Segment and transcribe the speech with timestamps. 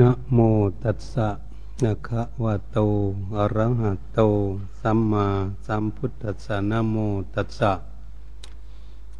[0.00, 0.38] นะโม
[0.82, 1.28] ตัสสะ
[1.84, 2.78] นะคะวะโต
[3.36, 4.20] อะระหะโต
[4.80, 5.26] สัมมา
[5.66, 6.96] สัมพุทธัสสะนะโม
[7.34, 7.72] ตัสสะ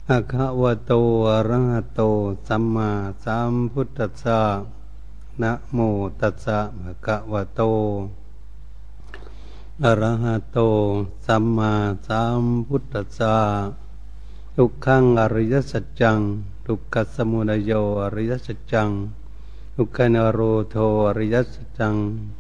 [0.09, 0.93] อะคะวะโต
[1.31, 2.01] อะระหะโต
[2.49, 2.91] สัมมา
[3.25, 4.41] สัมพุทธัสสะ
[5.43, 5.79] นะโม
[6.21, 7.61] ตัสสะอะคะวะโต
[9.83, 10.59] อะระหะโต
[11.27, 11.73] สัมมา
[12.07, 13.37] สัมพุทธัสสะ
[14.57, 16.19] ทุกขังอริยสัจจัง
[16.67, 17.73] ทุกขสมุทัยโย
[18.03, 18.91] อริยสัจจัง
[19.81, 20.77] ทุกขโนโรโท
[21.09, 21.95] อริยสัจจัง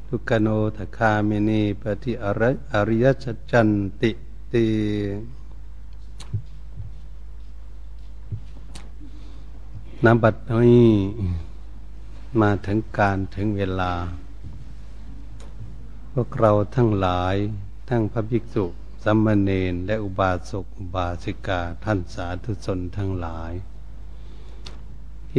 [0.08, 3.68] ทุกขโนทคามินีปฏิอริอริยสัจจัน
[4.00, 4.10] ติ
[4.52, 4.66] ติ
[10.04, 10.90] นบัดนี้
[12.40, 13.92] มาถึงการถึงเวลา
[16.12, 17.36] พวกเราทั้งหลาย
[17.88, 18.64] ทั้งพระภิกษุ
[19.04, 23.52] สัมมเนนและอุบาสกอุบาสิกาท่านสาธุชนทั้งหลาย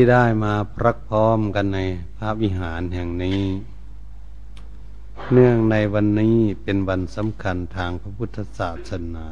[0.02, 1.80] ที่ได้มาพรักพร้อมกันใน
[2.17, 3.44] พระวิหารแห่งนี้
[5.32, 9.26] เนื่องในวันนี้เป็นวันสำคัญทางพระพุทธศาสนา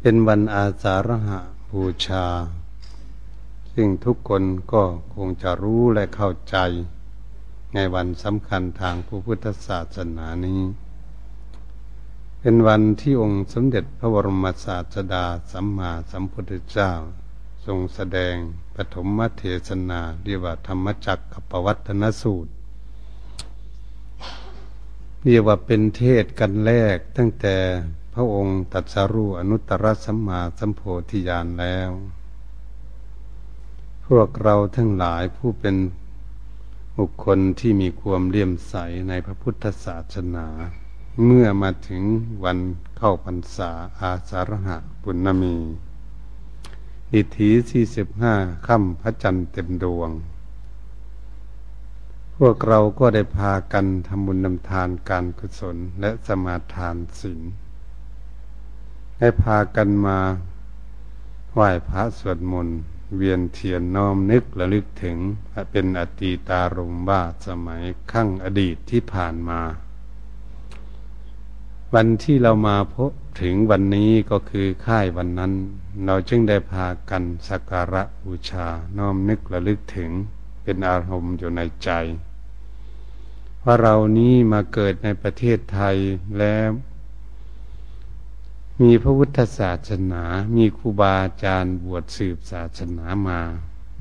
[0.00, 2.26] เป็นวันอาสาฬหะบูชา
[3.72, 4.82] ซึ่งทุกคนก็
[5.14, 6.56] คงจะรู้และเข้าใจ
[7.74, 10.62] ในวันสำคัญทางพระพุทธศาสนานี้
[12.40, 16.92] เป็นวันที่องค์สมเด็จพระบรมศาสดาสัมมาสัมพุทธเจ้า
[17.66, 18.34] ทรงแสดง
[18.74, 22.52] ปฐมเทศนาเรียกว่าธรรมจักกับปวัตนสูตร
[25.22, 27.56] เรียกว่าเป็นเทศกันแรกตั้งแต่
[28.14, 31.90] พระองค์ตัดสรู้อนุตตรสัมมาสัมโพธิญาณแล้ว
[34.06, 35.76] พวกเราทั้งหลายผู้เป็น
[36.98, 38.74] บุคคลที่มีความเลี่ยมใส
[39.08, 40.46] ในพระพุทธศาสนา
[41.24, 42.02] เมื่อมาถึง
[42.44, 42.58] วัน
[42.96, 45.56] เข้าพรรษาอาสาฬหะปุณณมี
[47.12, 48.34] อิทธิสี่สิบห้า
[48.66, 50.10] ค่ำพระจันทร์เต็มดวง
[52.36, 57.40] พวกเราก็ได้พากันทำบุญนำทานการกุศลและสมาทานศีล
[59.18, 60.18] ได้พากันมา
[61.52, 62.78] ไหว้พระสวดมนต์
[63.16, 65.16] เวียนเทียนน้อมนึกระลึกถึง
[65.70, 67.82] เป็นอตีตารมว่าสมัย
[68.12, 69.60] ขั้งอดีตที่ผ่านมา
[71.94, 73.10] วันที่เรามาพบ
[73.40, 75.52] ถึงวันนี้ก็คือค่ายวันนั้น
[76.06, 78.66] เราจึงได้พากันสักการะบูชา
[78.96, 80.10] น้อมนึกระลึกถึง
[80.62, 81.90] เป็นอารมณ์อยู่ในใจ
[83.62, 85.96] ว่าเรานี้มาเกิดในประเทศไทย
[86.38, 86.70] แล้ว
[88.80, 90.22] มีพระพุทธศาสนา
[90.56, 93.40] มีครูบาอาจารย์บวชสืบศาสนามา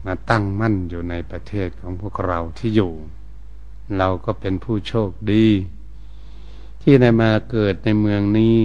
[0.06, 2.94] มาตั้งมั่นอยู่ในประเทศของพวกเราที่อยู่
[3.98, 5.48] เราก็เป็นผู้โชคดี
[6.82, 8.58] ที่ได้มาเกิดในเมืองนี้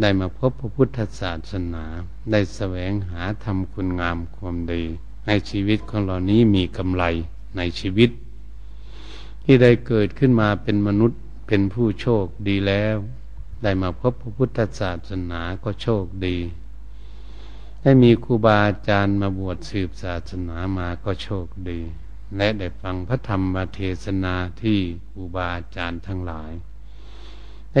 [0.00, 1.84] ได้มาพบพระพุทธศาสนา
[2.30, 4.82] ได้แสวงหาทำคุณงามความดี
[5.26, 7.04] ในชีวิตของเรานี้มีกำไร
[7.56, 8.10] ในชีวิต
[9.44, 12.96] ที่ได้เกิดขึ้นมาเป็นมนุษย์เป็นผู้โชคดีแล้ว
[13.62, 16.36] ได้มาพบพระพุทธศาสนาก็โชคดี
[17.82, 21.80] ได้มีครูบาอาจารย์มาบวชสืบศาสนามาก็โชคดี
[22.36, 24.78] และได้ฟังพระธรรมเทศนาที่
[25.10, 26.52] ครูบาอาจารย์ทั้งหลาย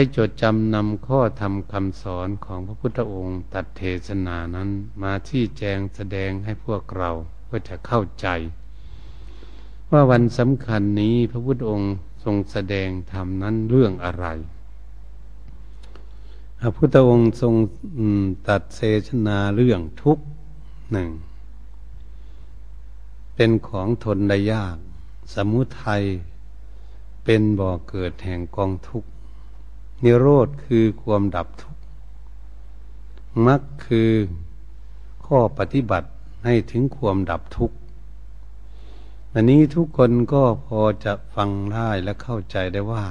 [0.00, 4.68] ด้จดจำนำข้อธรรมคำสอนของพระพุทธองค์ตัดเทศนานั้น
[5.02, 7.10] มาที่แจงแสดงให้พวกเรา
[7.44, 8.26] เพื่อจะเข้าใจ
[9.90, 11.92] ว่าวันสำคัญนี้พระพุทธองค์
[12.24, 14.26] ทรงแสดงธรรมนั้นเรื่องอะไร
[16.60, 17.54] พระพุทธองค์ทรง
[18.48, 20.18] ตัดเทศนาเรื่องทุก
[20.92, 21.10] หนึ่ง
[23.34, 24.76] เป็นของทนได้ยาก
[25.34, 26.02] สมุทัย
[27.24, 29.08] เป็นบ่อเกิดแห่งกองทุกข์
[30.04, 31.82] นิโรธคือความดับทุกข์
[33.46, 34.12] มรรคคือ
[35.26, 36.08] ข้อปฏิบัติ
[36.44, 37.76] ให้ถึงความดับทุกข์
[39.34, 43.06] อันนี้ทุกคนก็พอจะฟังได้และเข้าใจได้ว่า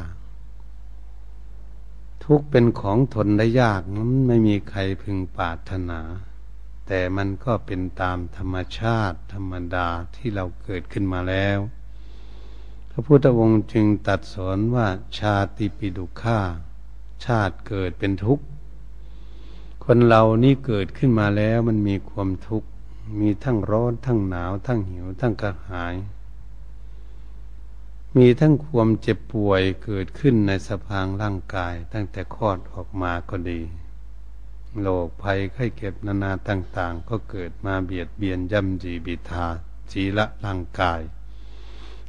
[2.23, 6.01] ทุกเป็นของทนได้ยากมันไม่มีใครพึงปรารถนา
[6.87, 11.59] แต่มันก็เป็นตามธรรมชาติธรรมดาที่เราเกิดขึ้นมาแล้ว
[12.91, 14.87] พระพุทธองค์จึงตัดสอนว่า
[15.19, 16.39] ชาติปิดุข่า
[17.25, 18.45] ชาติเกิดเป็นทุกข์
[19.85, 22.67] คนเรานี่เกิดขึ้นมาแล้วมันมีความทุกข์
[23.19, 25.95] มีทั้งร้อนทั้งหนาว ทั้งหิว ทั้งกระหาย
[28.17, 33.61] มีทั้งความเจ็บป่วยเกิดขึ้นในสภางร่างกาย ตั้งแต่คลอดออกมาก็ดี
[34.81, 39.45] โรคภัยไข้เก็บนานาต่าง ๆ ก็เกิดมาเบียดเบียนย่ำจีบิทา
[39.91, 41.01] จีละร่างกาย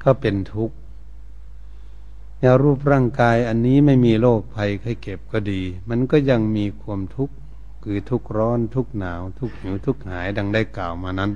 [0.03, 0.77] ก็เป็นทุกข์
[2.41, 7.35] แนวรูปร่างกายอันนี้ไม่มีโรคภัยไข้เก็บก็ดี มันก็ยังมีความทุกข์
[7.85, 11.31] คือทุกร้อนทุกหนาว ทุกหิวทุกหายดังได้กล่าวมานั้น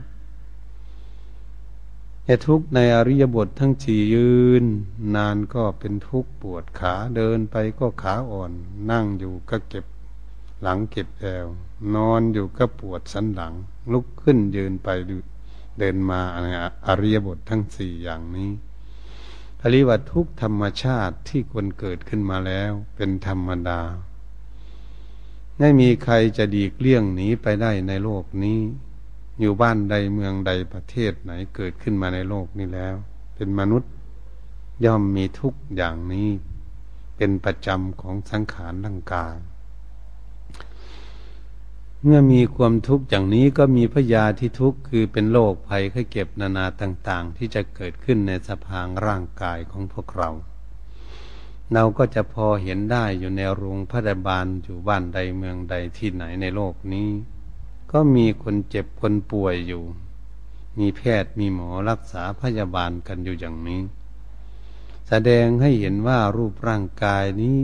[2.24, 4.32] แต่ทุกในอริยบททั้งสี่ยื
[4.62, 4.64] น
[5.16, 8.52] นานก็เป็นทุกข์ปวดขาเดินไปก็ขาอ่อน
[8.90, 9.84] นั่งอยู่ก็เก็บ
[10.62, 11.46] หลังเก็บแอว
[11.94, 13.54] นอนอยู่ก็ปวดสันหลัง
[13.92, 14.88] ลุกขึ้นยืนไป
[15.78, 16.20] เดินมา
[16.86, 18.50] อริยบททั้งสี่อย่างนี้
[19.64, 23.80] อริวัตทุกธรรมชาติที่ควรเกิดขึ้นมาแล้ว เป็นธรรมดา
[25.58, 28.58] ไม่มีใครจะดีกเลี่ยงหนีไปได้ในโลกนี้
[29.40, 32.94] อยู่บ้านใดเมืองใดประเทศไหนเกิดขึ้นมาในโลกนี้แล้ว
[33.34, 33.92] เป็นมนุษย์
[34.84, 36.28] ย่อมมีทุกอย่างนี้
[37.16, 39.36] เป็นประจำของสังขารร่างกาย
[42.04, 50.30] เมื่อมีความทุกข์อย่างนี้ก็มีพยาที่ทุกข์คือเป็นโรคภัยไข้เก็บนานาต่างๆ ที่จะเกิดขึ้นในสภางร่างกายของพวกเรา
[51.72, 57.08] เราก็จะพอเห็นได้อยู่ในโรงพยาบาลอยู่บ้านใดเมืองใดที่ไหนในโลกนี้
[57.92, 59.82] ก็มีคนเจ็บคนป่วยอยู่
[60.78, 63.82] มีแพทย์มีหมอรักษาพยาบาลกันอยู่อย่างนี้
[65.08, 67.56] แสดงให้เห็นว่ารูปร่างกายนี้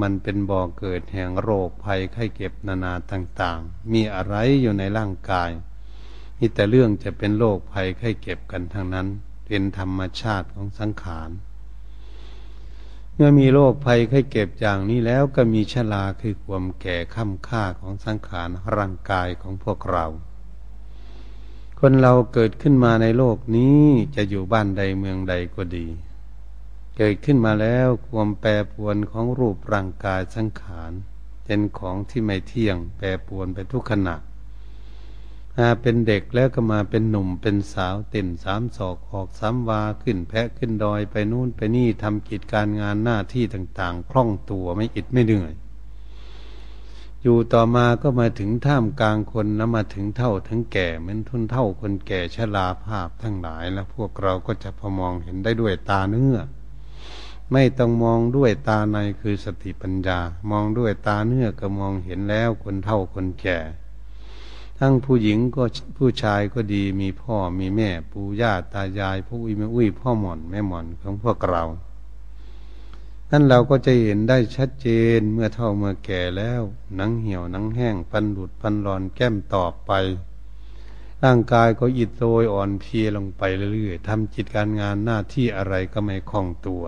[0.00, 5.50] มันเป็นบ่อเกิดแห่งโรคภัยไข้เก็บนานาต่าง ๆ มีอะไรอยู่ในร่างกาย
[6.38, 9.06] มีแต่เรื่องจะเป็นโรคภัยไข้เก็บกันทั้งนั้น
[9.46, 11.30] เป็นธรรมชาติของสังขาร
[13.14, 20.06] เมื่อมีโรคภัยไข้เก็บอย่างนี้แล้วก็มีชราคือความแก่ข้ามค่าของสังขารร่างกายของพวกเรา
[21.80, 23.82] คนเราเกิดขึ้นมาในโลกนี้
[24.16, 25.86] จะอยู่บ้านใดเมืองใดก็ดี
[26.96, 30.92] เกิดขึ้นมาแล้วความแปรปวนของรูปร่างกายสังขาร
[31.44, 34.16] เป็นของที่ไม่เที่ยง แปรปวนไปทุกขณะ
[35.56, 45.52] มาเป็นเด็กแล้วก็มาเป็นหนุ่มเป็นสาวเต้นสามศอกออกสามวาขึ้นแพะขึ้นดอยไปนู่นไปนี่ทำกิจการงานหน้าที่ต่างๆ คล่องตัวไม่อิดไม่เหนื่อย
[47.22, 56.36] อยู่ต่อมาก็มาถึงท่ามกลางคนแล้วมาถึงเท่าถึงแก่เหมือนทุนเท่าคนแก่ชราภาพทั้งหลายแล้วพวกเราก็จะพอมองเห็นได้ด้วยตาเนื้อ
[57.52, 60.18] ไม่ต้องมองด้วยตาในคือสติปัญญา
[60.50, 63.58] มองด้วยตาเนื้อก็มองเห็นแล้วคนเฒ่าคนแก่
[64.78, 65.64] ทั้งผู้หญิงก็
[65.96, 71.64] ผู้ชายก็ดีมีพ่อมีแม่ ปู่ย่าตายายผู้อุ้ยแม่อุ้ยพ่อหมอนแม่หมอนของพวกเรา
[73.30, 74.88] นั่นเราก็จะเห็นได้ชัดเจ
[75.18, 76.62] นเมื่อเท่าเมื่อแก่แล้ว
[76.96, 79.90] หนังเหี่ยวหนังแห้งปันหลุดปันรอนแก้มต่อไป
[81.24, 83.42] ร่างกายก็อิดโรยอ่อนเพลียลงไป
[83.74, 86.82] เรื่อยๆทำจิตการงานหน้าที่อะไรก็ไม่คล่องตัว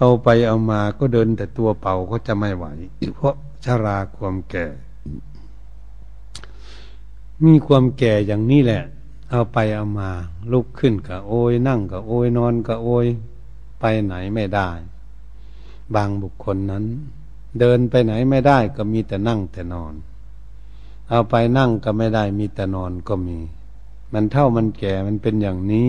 [0.00, 2.66] เอาไปเอามาก็เดินแต่ตัวเป่าก็จะไม่ไหว
[3.16, 4.66] เพราะชาราความแก่
[7.44, 8.82] มีความแก่อย่างนี้แหละ
[9.30, 10.10] เอาไปเอามา
[10.52, 13.06] ลุกขึ้นก็โอยนั่งก็โอยนอนก็โอย
[13.80, 14.70] ไปไหนไม่ได้
[15.94, 16.84] บางบุคคลนั้น
[17.58, 19.94] เดินไปไหนไม่ได้ก็มีแต่นั่งแต่นอน
[21.08, 23.38] เอาไปนั่งก็ไม่ได้มีแต่นอนก็มี
[24.12, 25.88] มันเท่ามันแก่มันเป็นอย่างนี้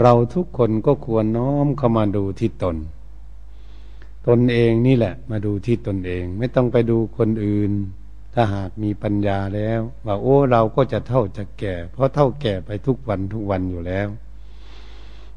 [0.00, 2.76] เราทุกคนก็ควรน้อมเข้ามาดูที่ตน
[4.28, 7.72] ตนเองนี่แหละ มาดูที่ตนเอง ไม่ต้องไปดูคนอื่น
[8.34, 14.08] ถ้าหากมีปัญญาแล้วว่าโอ้เราก็จะเท่าจะแก่ เพราะเท่าแก่ไปทุกวันทุกวันอยู่แล้ว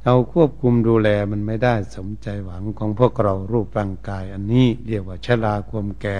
[0.04, 6.20] เราควบคุมดูแลมันไม่ได้สมใจหวังของพวกเรารูปร่างกาย อันนี้เรียกว่าชราความแก่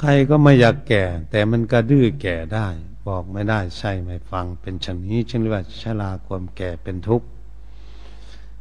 [0.00, 2.68] ใครก็ไม่อยากแก่ แต่มันก็ดื้อแก่ได้
[3.08, 7.26] บอกไม่ได้ใช่ไม่ฟัง เป็นชนนี้จึงเรียกว่าชราความแก่เป็นทุกข์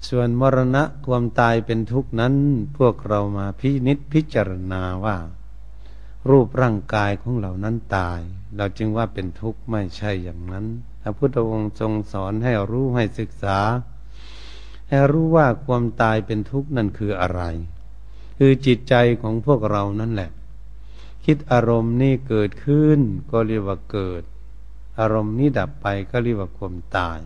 [0.09, 2.33] ส่วนมรณะความตายเป็นทุกข์นั้น
[2.77, 5.17] พวกเรามาพินิษพิจารณาว่า
[6.29, 8.19] รูปร่างกายของเรานั้นตาย
[8.57, 10.65] เราจึงว่าเป็นทุกข์ไม่ใช่อย่างนั้น
[11.01, 13.59] พระพุทธองค์ทรงสอนให้รู้ให้ศึกษา
[14.89, 17.41] ให้รู้ว่าความตายเป็นทุกข์นั่นคืออะไร
[18.37, 20.29] คือจิตใจของพวกเรานั่นแหละ
[21.25, 22.99] คิดอารมณ์นี่เกิดขึ้น
[23.31, 24.23] ก็เรียกว่าเกิด
[24.99, 27.19] อารมณ์นี้ดับไปก็เรียกว่าความตาย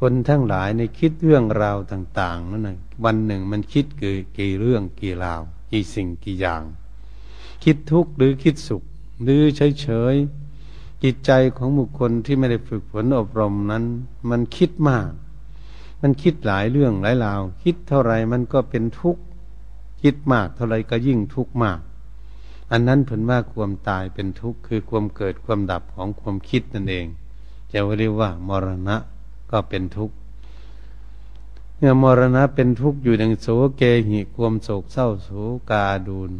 [0.00, 6.62] คนทั้งหลายในคิดเรื่องราวต่าง ๆนั่นนะวันหนึ่งมันคิดกี่กี่เรื่องกี่ราวกี่สิ่งกี่อย่าง
[7.64, 8.82] คิดทุกข์หรือคิดสุข
[9.22, 13.84] หรือเฉยๆจิตใจของบุคคลที่ไม่ได้ฝึกฝนอบรมนั้น
[14.30, 15.10] มันคิดมาก
[16.02, 19.22] มันคิดหลายเรื่องหลายราว คิดเท่าไรมันก็เป็นทุกข์
[20.02, 21.80] คิดมากเท่าไรก็ยิ่งทุกข์มาก
[22.70, 27.06] อันนั้นผลว่าความตายเป็นทุกข์คือความเกิดความดับของความคิดนั่นเอง
[27.72, 28.96] จะเรียกว่ามรณะ
[29.50, 30.14] ก็เป็นทุกข์
[31.76, 33.46] เมื่อมรณะเป็นทุกข์อยู่ดังโส
[33.76, 35.30] เกหิความโศกเศร้าโศ
[35.70, 36.30] กาดูน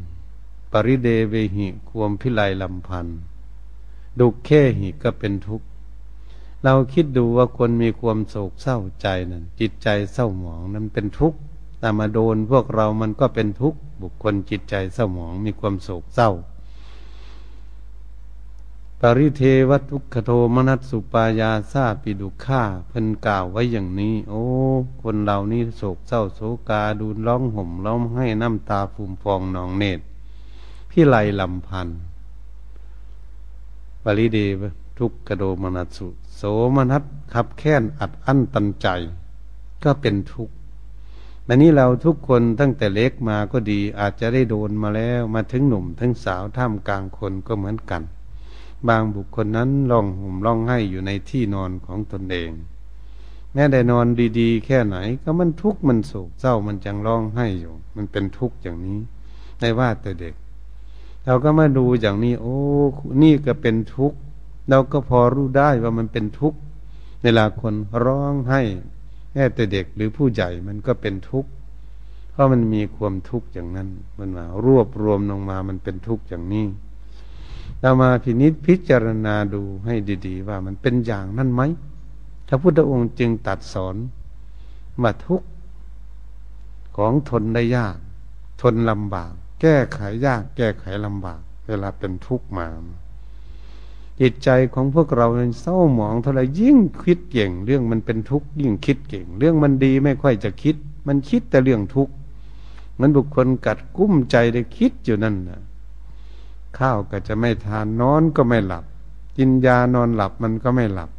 [0.73, 3.19] ปริเดเวหิความพิไลลำพันธ์
[4.19, 5.67] ดุกแค่หิก็เป็นทุกข์
[6.65, 11.39] เราคิดดูว่าคนมีความโศกเศร้าใจนั่นจิตใจเศร้าหมองนั้นเป็นทุกข์
[11.81, 16.31] แต่มาโดนพวกเรามันก็เป็นทุกข์บุคคลจิตใจเศร้าหมองมีความโศกเศร้า
[19.01, 24.43] ปริเทวทุกขโทมนัสสุปายาซาปิดุข่าเพิ่นกล่าวไว้อย่างนี้ โอ้
[25.03, 30.05] คนเหล่านี้โศกเศร้าโศกาดูร้องห่มร้องให้น้ำตาฟูมฟองนองเนตร
[30.91, 31.89] พี่ไลลำพัน
[34.05, 34.63] ปริเดว
[34.99, 36.07] ทุกขโดมนัสสุ
[36.37, 36.43] โส
[36.77, 38.87] มนัสขับแค้นอัดอั้นตันใจ
[39.85, 40.55] ก็เป็นทุกข์
[41.53, 48.03] อันนี้เราทุกคนตั้งแต่เล็กมาก็ดี อาจจะได้โดนมาแล้วมาถึงหนุ่มถึงสาวท่ามกลางคนก็เหมือนกัน
[48.89, 52.51] บางบุคคลนั้นร้องห่มร้องไห้อยู่ในที่นอนของตนเอง
[53.53, 54.07] แม้ได้นอน
[54.39, 58.99] ดีๆ แค่ไหน ก็มันทุกข์มันโศกเศร้ามันจังร้องไห้อยู่ มันเป็นทุกข์อย่างนี้
[59.61, 60.35] ในว่าแต่เด็ก
[61.25, 62.57] เราก็มาดูอย่างนี้ โอ้
[63.23, 64.19] นี่ก็เป็นทุกข์
[64.71, 66.59] เราก็พอรู้ได้ว่ามันเป็นทุกข์
[67.23, 68.63] เวลาคนร้องไห้
[69.33, 71.51] แค่แต่เด็กหรือผู้ใหญ่มันก็เป็นทุกข์
[72.31, 76.67] เพราะมันมีความทุกข์อย่างนั้น มันมารวบรวมลงมามันเป็นทุกข์อย่างนี้
[77.81, 79.95] เรามาพินิษพิจารณาดูให้
[80.27, 81.63] ดีๆ ว่ามันเป็นอย่างนั้นไหม
[82.49, 83.97] พระพุทธองค์จึงตัดสอน
[85.03, 85.49] ว่าทุกข์
[86.97, 87.97] ของทนได้ยาก
[88.63, 92.67] ทนลำบาก แก้ไขยาก แก้ไขลำบาก เวลาเป็นทุกข์มา
[94.21, 95.27] จิตใจของพวกเรา
[95.61, 102.13] เศร้าหมองเท่าไรยิ่งคิดเก่ง เรื่องมันเป็นทุกข์ยิ่งคิดเก่ง เรื่องมันดีไม่ค่อยจะคิด มันคิดแต่เรื่องทุกข์
[103.01, 105.61] มันบุคคลกัดกุ้มใจได้คิดอยู่นั่นนะ
[106.79, 108.85] ข้าวก็จะไม่ทานนอนก็ไม่หลับ
[109.37, 111.11] กินยานอนหลับมันก็ไม่หลับ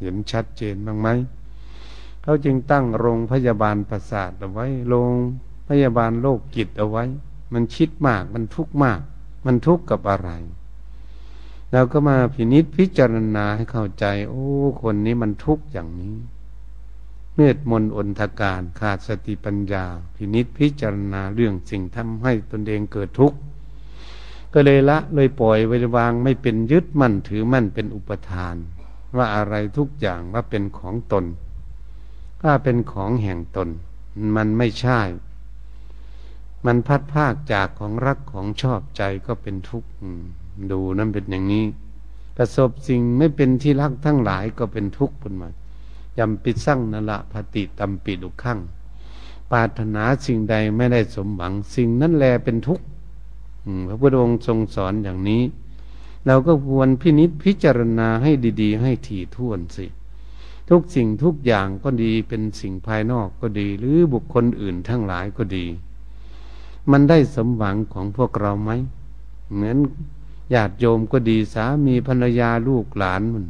[0.00, 1.08] เห็นชัดเจนบ้างไหม
[2.22, 5.12] เขาจึงตั้งโรงพยาบาลประสาทเอาไว้โรง
[5.68, 7.04] พยาบาลโรคจิตเอาไว้
[7.52, 9.00] มันคิดมากมันทุกข์มาก
[9.46, 10.30] มันทุกข์กับอะไร
[11.74, 14.46] เราก็มาพินิษพิจารณาให้เข้าใจ โอ้
[14.82, 16.16] คนนี้มันทุกข์อย่างนี้
[17.34, 19.84] เมื่อมนอนทการขาดสติปัญญา
[20.16, 23.38] พินิษพิจารณาเรื่องสิ่งทำให้ตนเองเกิดทุกข์
[24.52, 28.56] ก็เลยละเลยปล่อยไว้วางไม่เป็นยึดมั่นถือมั่นเป็นอุปทาน
[29.16, 31.24] ว่าอะไรทุกอย่างว่าเป็นของตน
[32.42, 33.68] ถ้าเป็นของแห่งตน
[34.36, 35.00] มันไม่ใช่
[36.66, 39.90] มันพัดภาคจากของรักของชอบใจก็เป็นทุกข์
[40.70, 41.64] ดูนั่นเป็นอย่างนี้
[42.36, 45.48] ประสบสิ่งไม่เป็นที่รักทั้งหลายก็เป็นทุกข์เป็นมา
[46.18, 48.58] ยำปิดสั่งนละพติตัมปิดุขัง
[49.50, 52.84] ปาถนาสิ่งใดไม่ได้สมหวัง สิ่งนั้นแลเป็นทุกข์
[53.88, 55.42] พระพุทธองค์ทรงสอนอย่างนี้
[56.26, 58.30] เราก็ควรพินิษพิจารณาให้
[58.62, 59.86] ดี ๆ ให้ถี่ถ้วนสิ
[60.70, 65.66] ทุกสิ่งทุกอย่างก็ดีเป็นสิ่งภายนอกก็ดี หรือบุคคลอื่นทั้งหลายก็ดี
[66.90, 68.70] มันได้สมหวังของพวกเราไหม
[69.54, 69.78] เหมือน
[70.52, 73.46] ญาติโยมก็ดีสามีภรรยาลูกหลานมัน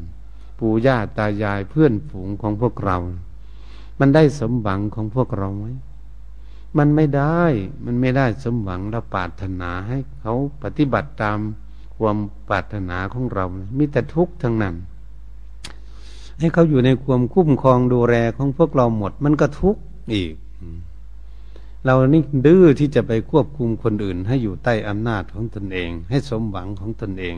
[0.59, 2.99] ปู่ย่าตายายเพื่อนฝูงของพวกเรา
[3.99, 5.67] มันได้สมหวังของพวกเราไหม
[6.79, 7.43] มันไม่ได้
[7.85, 11.39] มันไม่ได้สมหวังเราปรารถนาให้เขาปฏิบัติตาม
[11.97, 12.17] ความ
[12.49, 13.45] ปรารถนาของเรา
[13.79, 14.75] มีแต่ทุกข์ทั้งนั้น
[16.39, 19.81] ให้เขาอยู่ในความคุ้มครองดูแลของพวกเราหมด มันก็ทุกข์
[20.15, 20.33] อีก
[21.85, 27.37] เรานี่ดื้อที่จะไปควบคุมคนอื่น ให้อยู่ใต้อำนาจของตนเอง ให้สมหวังของตนเอง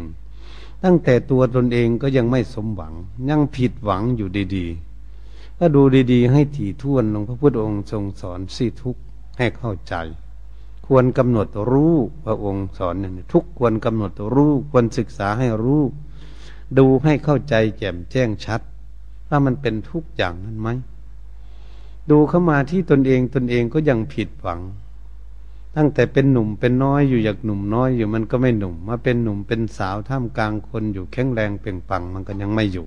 [0.85, 2.95] ตั้งแต่ตัวตนเองก็ยังไม่สมหวัง
[3.29, 8.97] ยังผิดหวังอยู่ดีๆ ก็ดูดีๆ ให้ถี่ถ้วนหลวงพระพุทธองค์ทรงสอนสิทุก
[9.38, 9.95] ให้เข้าใจ
[10.87, 15.83] ควรกำหนดรู้พระองค์สอนเนี่ยทุกควรกำหนดรู้ควรศึกษาให้รู้
[16.79, 18.61] ดูให้เข้าใจแจ่มแจ้งชัด
[19.29, 20.69] ว่ามันเป็นทุกอย่างนั้นไหม
[22.11, 24.61] ดูเข้ามาที่ตนเองตนเองก็ยังผิดหวัง
[25.77, 32.87] ตั้งแต่เป็นหนุ่มเป็นน้อยอยู่อยากหนุ่มน้อยอยู่มันก็ไม่หนุ่ม มาเป็นหนุ่มเป็นสาวท่ามกลางคนอยู่แข็งแรงเปล่งปังมันก็ยังไม่อยู่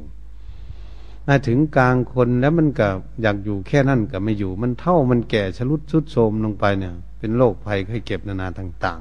[1.28, 2.88] มาถึงกลางคนแล้วมันก็
[3.22, 9.00] อยากอยู่แค่นั้นก็ไม่อยู่ มันเท่ามันแก่ชรุดชุดโทมลงไปเนี่ย เป็นโรคภัยไข้เก็บนานาต่าง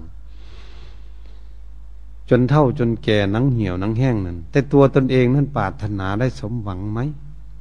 [1.35, 7.01] ๆ จนเท่าจนแก่นังเหี่ยวนังแห้งนั่นแต่ตัวตนเองนั้นปรารถนาได้สมหวังไหม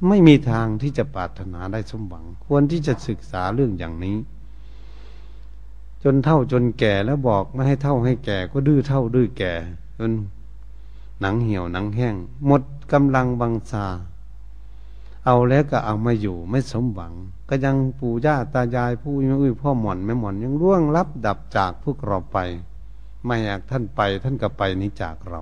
[0.06, 4.16] ไม่มีทางที่จะปรารถนาได้สมหวัง ควรที่จะศึกษาเรื่องอย่างนี้
[6.02, 9.52] จนเท่าจนแก่แล้วบอกไม่ให้เท่าให้แก่ ก็ดื้อเท่าดื้อแก่
[9.98, 10.12] จน
[11.20, 12.14] หนังเหี่ยวหนังแห้ง
[12.46, 12.62] หมด
[12.92, 13.86] กำลังบังซา
[15.24, 17.12] เอาแล้วก็เอามาอยู่ไม่สมหวัง
[17.48, 22.38] ก็ยังปู่ย่าตายายผู้อุ้ยพ่อหมอนแม่หมอนยังร่วงรับดับจากพวกเราไป
[23.24, 25.40] ไม่อยากท่านไปท่านก็ไปนี้จากเรา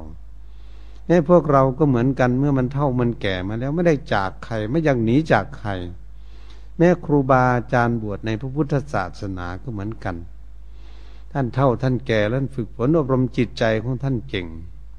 [1.08, 5.70] นี่พวกเราก็เหมือนกันเมื่อมันเท่ามันแก่มาแล้วไม่ได้จากใครไม่ยากหนีจากใคร
[6.78, 10.16] แม่ครูบาอาจารย์บวชในพระพุทธศาสนาก็เหมือนกัน
[11.32, 14.46] ท่านเท่าท่านแก่แล้วฝึกฝนอบรมจิตใจของท่านเก่ง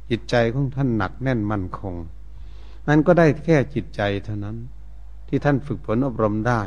[0.09, 1.95] จิตใจของท่านหนักแน่นมั่นคง
[2.87, 4.57] นั้นก็ได้แค่จิตใจเท่านั้น
[5.27, 6.61] ที่ท่านฝึกฝนอบรมได้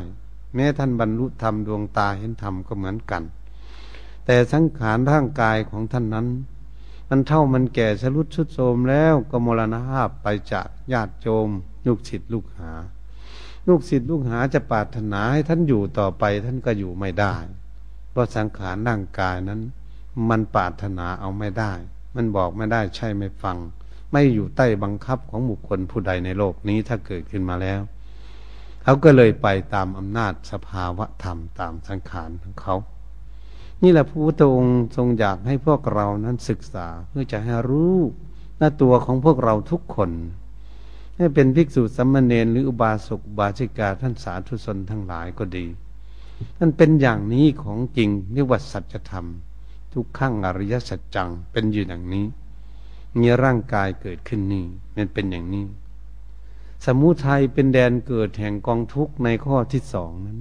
[0.55, 3.23] แม้ท่านบรรลุธรรมดวงตาเห็นธรรมก็เหมือนกัน
[4.25, 6.27] แต่สังขารร่างกายของท่านนั้น
[7.13, 11.49] มันเท่ามันแก่ชรุดชุดโทมแล้วก็มรณภาพไปจากญาติโยม
[11.87, 12.71] ลูกศิษย์ลูกหา
[13.67, 17.35] ลูกศิษย์ลูกหาจะปรารถนาให้ท่านอยู่ต่อไปท่านก็อยู่ไม่ได้
[18.11, 19.61] เพราะสังขารร่างกายนั้น
[20.29, 21.73] มันปรารถนาเอาไม่ได้
[22.15, 23.57] มันบอกไม่ได้ใช่ไม่ฟัง
[24.11, 27.81] ไม่อยู่ใต้บังคับของบุคคลผู้ใดในโลกนี้ถ้าเกิดขึ้นมาแล้ว
[28.83, 32.75] เขาก็เลยไปตามอำนาจสภาวะธรรมตามสังขารของเขา
[33.83, 37.97] นี่แหละพระพุทธองค์ทรงอยากให้พวกเรานั้นศึกษาเพื่อจะให้รู้
[38.57, 40.11] หน้าตัวของพวกเราทุกคน
[41.15, 45.65] ให้เป็นภิกษุสัมมาเนรหรืออุบาสกบาชิกาท่านสาธุชนทั้งหลายก็ดี
[46.59, 49.25] นั่นเป็นอย่างนี้ของจริงเรียกว่าสัจธรรม
[49.93, 52.25] ทุกขั้งอริยสัจจังเป็นอยู่อย่างนี้
[53.19, 55.65] มีร่างกายเกิดขึ้นนี่มันเป็นอย่างนี้
[56.85, 60.39] สมุทัยเป็นแดนเกิดแห่งกองทุกข์ในข้อที่สองนั้น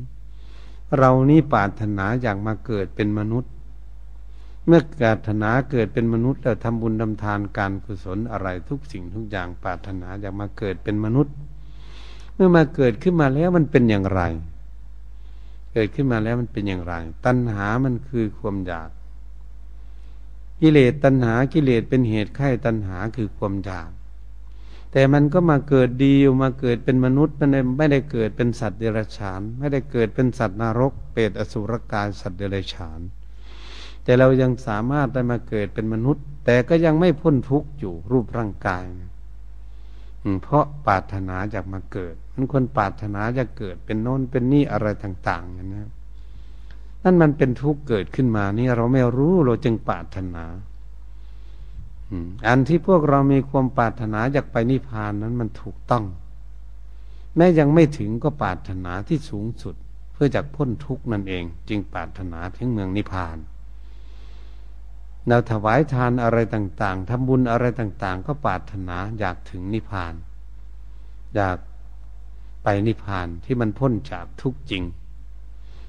[0.98, 3.52] เรานี่ปรารถนาอยากมาเกิดเป็นมนุษย์
[4.66, 11.34] เมื่อปรารถนาเกิดเป็นมนุษย์แล้วทำบุญทำทานการกุศลอะไรทุกสิ่งทุกอย่างปรารถนาอยากมาเกิดเป็นมนุษย์
[12.34, 14.22] เมื่อมาเกิดขึ้นมาแล้วมันเป็นอย่างไร
[15.72, 16.94] เกิดขึ้นมาแล้วมันเป็นอย่างไร
[17.26, 18.90] ตัณหามันคือความอยาก
[20.60, 23.90] กิเลสตัณหากิเลสเป็นเหตุไข้ตัณหาคือความอยาก
[24.92, 33.00] แต่มันก็มาเกิดดีมาเกิดเป็นมนุษย์มันไม่ได้เกิดเป็นสัตว์เดรัจฉาน ไม่ได้เกิดเป็นสัตว์นรก เปรตอสุรกายสัตว์เดรัจฉาน
[34.04, 38.84] แต่เรายังสามารถได้มาเกิดเป็นมนุษย์ แต่ก็ยังไม่พ้นทุกข์อยู่รูปร่างกาย
[40.42, 45.84] เพราะปรารถนาอยากมาเกิดมันคนปรารถนาจะเกิดเป็นโน้นเป็นนี่อะไรต่างๆอย่างนี้
[47.04, 50.44] นั่นมันเป็นทุกข์เกิดขึ้นมานี่เราไม่รู้เราจึงปรารถนา
[52.46, 56.04] อันที่พวกเรามีความปรารถนาอยากไปนิพพานนั้นมันถูกต้อง
[57.36, 59.74] แม้ยังไม่ถึงก็ปรารถนาที่สูงสุด
[60.12, 63.36] เพื่อจากพ้นทุกนั่นเอง จึงปรารถนาถึงเมืองนิพพาน
[65.28, 70.14] เราถวายทานอะไรต่าง ๆทำบุญอะไรต่าง ๆ ก็ปรารถนาอยากถึงนิพพาน
[71.34, 71.58] อยาก
[72.62, 74.82] ไปนิพพานที่มันพ้นจากทุกจริง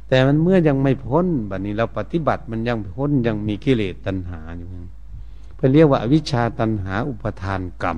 [0.07, 4.67] แต่มันเมื่อยังไม่พ้นบัดนี้เราปฏิบัติมันยังพ้นยังมีกิเลสตัณหาอยู่
[5.61, 7.97] เเรียกว่าวิชชาตันหาอุปทานกรรม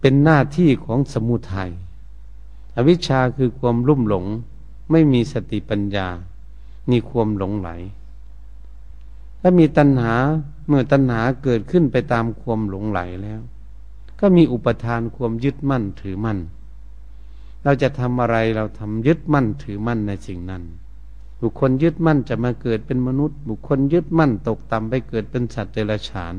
[0.00, 1.70] เป็นหน้าที่ของสมุทยัย
[2.76, 4.26] อวิชชาคือความลุ่มหลง
[4.90, 6.08] ไม่มีสติปัญญา
[6.90, 7.68] มีความหลงไหล
[9.40, 10.14] ถ้ามีตัณหา
[10.68, 13.40] เมื่อตัณหาเกิดขึ้นไปตามความหลงไหลแล้ว
[14.20, 16.38] ก็มีอุปทานความยึดมั่นถือมั่น
[17.64, 20.62] เราจะทำอะไรเราทำยึดมั่นถือมั่นในสิ่งนั้น
[21.42, 26.34] บุคคลยึดมั่นจะมาเกิดเป็นมนุษย์ บุคคลยึดมั่นตกต่ำไปเกิดเป็นสัตว์เดรัจฉาน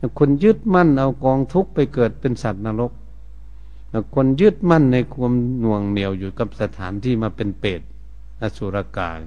[0.00, 2.92] บุคคลยึดมั่นเอากองทุกข์ไปเกิดเป็นสัตว์นรก
[3.92, 7.80] บุคคลยึดมั่นในความหน่วงเหนียวอยู่กับสถานที่มาเป็นเปรต
[8.40, 9.20] อสุรกาย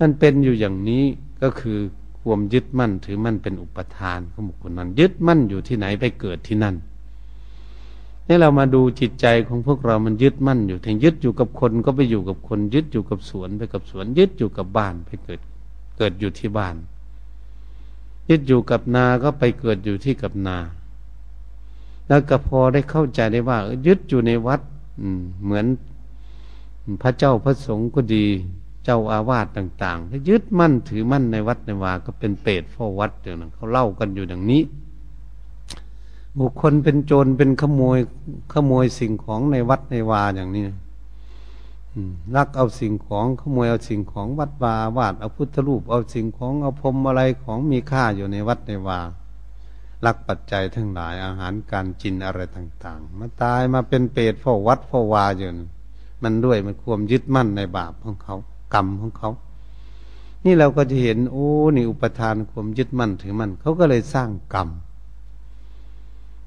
[0.00, 1.04] นั่นเป็นอยู่อย่างนี้
[1.42, 1.78] ก็คือ
[2.20, 6.76] ความยึดมั่นถือมั่นเป็นอุปทานของบุคคลนั้นยึดมั่นอยู่ที่ไหนไปเกิดที่นั่น
[8.28, 15.40] นี่เรามาดูจิตใจของพวกเรามันยึดมั่นอยู่ถึงยึดอยู่กับคนก็ไปอยู่กับคน ยึดอยู่กับสวนไปกับสวน ยึดอยู่กับบ้านไปเกิด
[15.96, 16.76] เกิดอยู่ที่บ้าน
[18.30, 20.56] ยึดอยู่กับนาก็ไปเกิดอยู่ที่กับนา
[22.08, 24.60] แล้วก็พอได้เข้าใจได้ว่า ยึดอยู่ในวัด
[25.00, 25.08] อื
[25.42, 25.66] เหมือน
[27.02, 28.26] พระเจ้าพระสงฆ์ก็ดี
[28.84, 34.62] เจ้าอาวาสต่างๆถ้ายึดมั่นถือมั่นในวัดในวาก็เป็นเปรตเฝ้าวัดอย่างนั้นเขาเล่ากันอยู่อย่างนี้
[36.40, 37.98] บุคคลเป็นโจรเป็นขโมย
[38.52, 40.64] ขโมยสิ่งของในวัดในวาอย่างนี้
[42.36, 49.00] ลักเอาสิ่งของขโมยเอาสิ่งของวัดวาวาดเอาพุทธรูปเอาสิ่งของเอาพรมอะไรของมีค่าอยู่ในวัดในวา
[50.04, 55.48] ลักปัจจัยทั้งหลายอาหารการกินอะไรต่าง ๆ มาตายมาเป็นเปรตเฝ้าวัดเฝ้าวาอยู่
[56.22, 58.36] มันด้วยมันความยึดมั่นในบาปของเขา
[58.74, 59.30] กรรมของเขา
[60.44, 64.68] นี่เราก็จะเห็นโอ้นี่อุปทานความยึดมั่นถือมั่นเขาก็เลยสร้างกรรม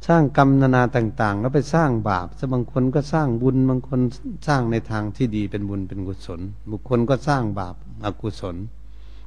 [0.08, 4.00] สร้างกรรมนานาต่าง ๆ แล้วไปสร้างบาปซะบางคนก็สร้างบุญบางคน
[4.48, 6.40] สร้างในทางที่ดีเป็นบุญเป็นกุศล
[6.72, 8.56] บุคคลก็สร้างบาปอกุศล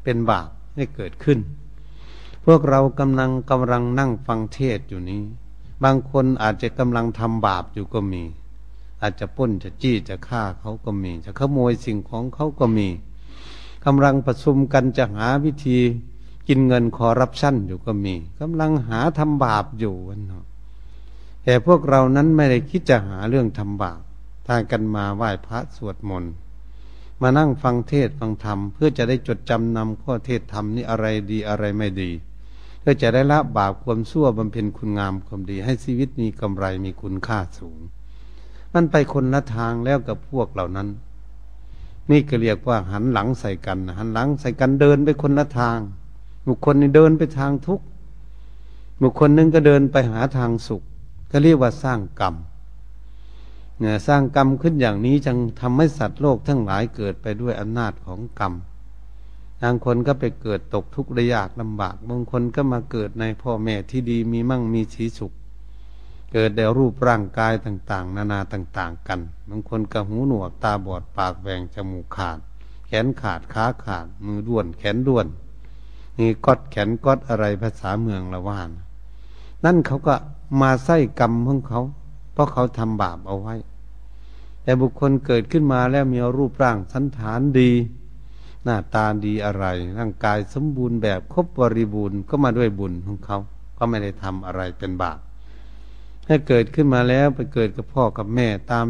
[0.05, 1.39] เป็นบาปให้เกิดขึ้น
[2.45, 5.23] พวกเรากำลังกำลังนั่งฟังเทศอยู่นี้
[5.85, 8.23] บางคนอาจจะกำลังทำบาปอยู่ก็มี
[9.03, 12.89] อาจจะป้นจะจี้จะฆ่าเขาก็มี จะขโมยสิ่งของเขาก็มี
[13.85, 15.79] กำลังประชุมกันจะหาวิธี
[16.49, 20.45] กินเงินคอรับชั่นอยู่ก็มีกำลังหาทำบาปอยู่วันเนาะ
[21.45, 24.01] แต่พวกเรานั้นไม่ได้คิดจะหาเรื่องทำบาป
[24.49, 26.33] ทางกันมาไหว้พระสวดมนต์
[27.21, 32.11] มานั่งฟังเทศฟังธรรม เพื่อจะได้จดจำนำข้อเทศธรรมนี่อะไรดีอะไรไม่ดี
[32.81, 37.79] เพื่อจะได้ละบาปความชั่วบำเพ็ญคุณงามความดี ให้ชีวิตมีกำไรมีคุณค่าสูง
[38.73, 40.89] มันไปคนละทางแล้วกับพวกเหล่านั้น
[42.11, 45.79] นี่ก็เรียกว่าหันหลังใส่กัน หันหลังใส่กันเดินไปคนละทาง
[46.47, 47.85] บุคคลนี่เดินไปทางทุกข์
[49.03, 50.83] บุคคลนึงก็เดินไปหาทางสุข
[51.33, 52.35] ก็เรียกว่าสร้างกรรม
[53.79, 58.53] เนี่ยสร้างกรรมขึ้นอย่างนี้จึงทำให้สัตว์โลกทั้งหลายเกิดไปด้วยอำนาจของกรรม
[59.63, 65.33] บางคนก็ไปเกิดตกทุกข์ระยากลำบากบางคนก็มาเกิดในพ่อแม่ที่ดีมีมั่งมีชีสุข
[66.33, 72.39] เกิดแต่รูปร่างกายต่างๆ นานาต่างๆ กัน บางคนก็หูหนวกตาบอดปากแหว่งจมูกขาด
[72.87, 75.27] แขนขาดขาขาด มือด้วน แขนด้วน
[76.19, 78.71] นี่กอดแขนกอดอะไรภาษาเมืองละว่าน
[79.65, 80.15] นั่นเขาก็
[80.61, 81.81] มาไส้กรรมของเขา
[82.33, 83.55] เพราะเขาทำบาปเอาไว้
[84.63, 87.71] แต่บุคคลเกิดขึ้นมาแล้วมีรูปร่างสันฐานดี
[88.65, 89.65] หน้าตาดีอะไร
[89.99, 93.39] ร่างกายสมบูรณ์แบบครบบริบูรณ์ก็มาด้วยบุญของเขา
[93.79, 95.19] ก็ไม่ได้ทำอะไรเป็นบาป
[96.27, 98.87] ถ้าเกิดขึ้นมาแล้วไปเกิดกับพ่อกับแม่ตาม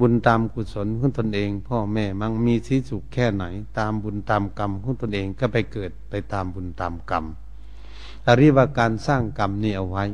[0.00, 3.44] บุญตามกุศลของตนเอง พ่อแม่มั่งมีสีสุขแค่ไหน
[3.78, 7.24] ตามบุญตามกรรมของตนเองก็ไปเกิดไปตามบุญตามกรรม
[8.26, 10.04] อริว่าการสร้างกรรมนี่เอาไว้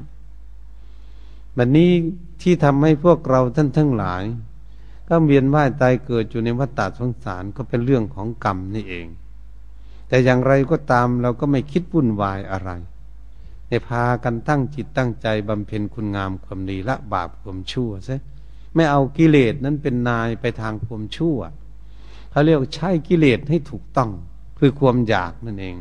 [1.57, 1.91] บัดนนี้
[2.43, 4.23] ที่ทำให้พวกเราท่านทั้งหลาย
[5.09, 9.07] ก็เวียนว่ายตายเกิดอยู่ในวัฏฏะสงสารก็เป็นเรื่องของกรรมนี่เอง
[10.09, 12.71] แต่อย่างไรก็ตามเราก็ไม่คิดวุ่นวายอะไร
[13.69, 18.21] ในพากันตั้งจิตตั้งใจบำเพ็ญคุณงามความดีละบาปความชั่วซะ
[18.75, 21.39] ไม่เอากิเลสนั้นเป็นนายไปทางความชั่ว
[22.31, 24.11] เขาเรียกใช้กิเลสให้ถูกต้อง
[24.59, 25.77] คือความอยากนั่นเอง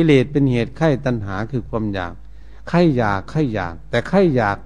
[0.00, 2.14] กิเลสเป็นเหตุไข้ตัณหาคือความอยาก
[2.68, 4.58] ไข้อยากไข้อยาก แต่ไข้อยาก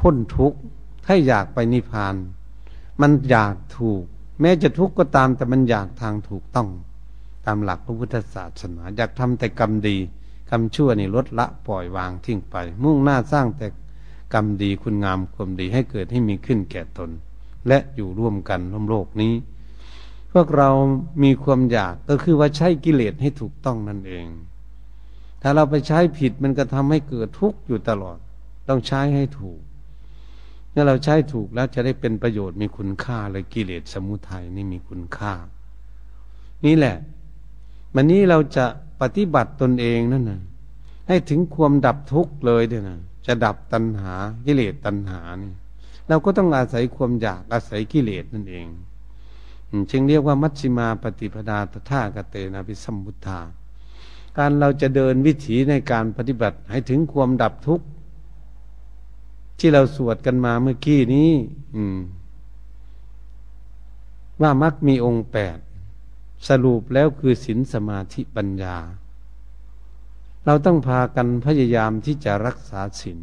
[0.00, 0.58] พ้นทุกข์
[1.04, 2.14] ไข้อยากไปนิพพาน
[3.00, 4.02] มันอยากถูก
[4.40, 6.68] แม้จะทุกข์ก็ตามแต่มันอยากทางถูกต้อง
[7.46, 9.96] ตามหลักพระพุทธศาสนา อยากทำแต่กรรมดี
[10.50, 13.66] กรรมชั่วนี่ลดละปล่อยวางทิ้งไป มุ่งหน้าสร้างแต่
[14.34, 17.10] กรรมดีคุณงามความดีให้เกิดให้มีขึ้นแก่ตน
[17.68, 19.34] และอยู่ร่วมกันร่วมโลกนี้
[20.32, 20.70] พวกเรา
[21.22, 24.26] มีความอยากก็คือว่าใช้กิเลสให้ถูกต้องนั่นเอง
[25.42, 28.18] ถ้าเราไปใช้ผิดมันก็ทำให้เกิดทุกข์อยู่ตลอด
[28.68, 29.60] ต้องใช้ให้ถูก
[30.70, 35.32] เมื่อเราใช้ถูกแล้วจะได้เป็นประโยชน์มีคุณค่าเลยกิเลสสมุทัยนี่มีคุณค่า
[36.64, 36.96] นี่แหละ
[37.94, 38.66] วันนี้เราจะ
[39.00, 40.40] ปฏิบัติตนเองนั่นนะ
[41.08, 44.14] ให้ถึงความดับทุกข์เลยเดี๋ยนะจะดับตัณหา
[44.46, 45.52] กิเลสตัณหานี่
[46.08, 48.66] เราก็ต้องอาศัยความอยากอาศัยกิเลสนั่นเอง
[49.90, 53.40] จึงเรียกว่ามัชฌิมาปฏิปดาตถากเตนะพิสัมพุทธา
[54.38, 57.86] การเราจะเดินวิถีในการปฏิบัติให้ถึงความดับทุกข์
[59.58, 61.30] ที่เราสวดกันมาเมื่อกี้นี้
[61.76, 61.98] อืม
[64.42, 65.58] ว่ามักมีองค์แปด
[66.48, 68.76] สรุปแล้วคือศีลสมาธิปัญญา
[70.46, 73.20] เราต้องพากันพยายามที่จะรักษาศีล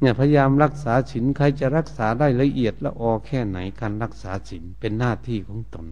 [0.00, 5.86] เนี่ยพยายามรักษาศีลใครจะรักษาได้ละเอียดละออแค่ไหนการรักษาศีลเป็นหน้าที่ของตน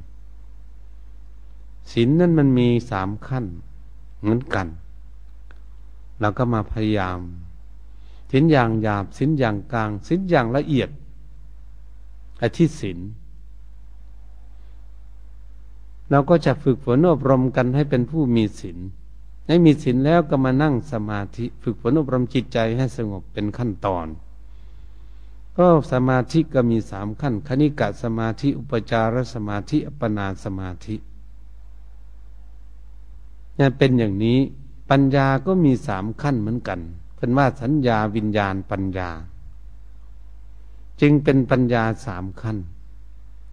[1.93, 3.45] ศีลนั้นมันมีสามขั้น
[4.21, 4.67] เหมือนกัน
[6.21, 7.19] เราก็มาพยายาม
[8.31, 10.91] ศีลอย่างหยาบศีลอย่างกลางศีลอย่างละเอียด
[12.43, 12.99] อธิศีล
[16.11, 18.79] เราก็จะฝึกฝนอบรมกันให้เป็นผู้มีศีล
[19.47, 24.07] ให้มีศีลแล้วก็มานั่งสมาธิ ฝึกฝนอบรมจิตใจให้สงบเป็นขั้นตอน
[25.59, 30.97] ก็สมาธิก็มีสามขั้น คณิกะสมาธิ อุปจารสมาธิ อัปปนาสมาธิ
[33.57, 34.39] เนี่ยเป็นอย่างนี้
[34.91, 36.81] ปัญญาก็มีสามขั้นเหมือนกัน
[37.17, 39.11] เป็นว่าสัญญาวิญญาณปัญญา
[41.01, 42.59] จึงเป็นปัญญาสามขั้น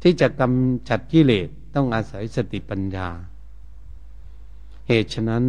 [0.02, 3.08] ที่จะกำจัดกิเลสต้องอาศัยสติปัญญา
[4.88, 5.44] เหตุฉะนั้น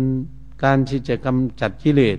[0.63, 2.19] การที่จะกำจัดกิเลส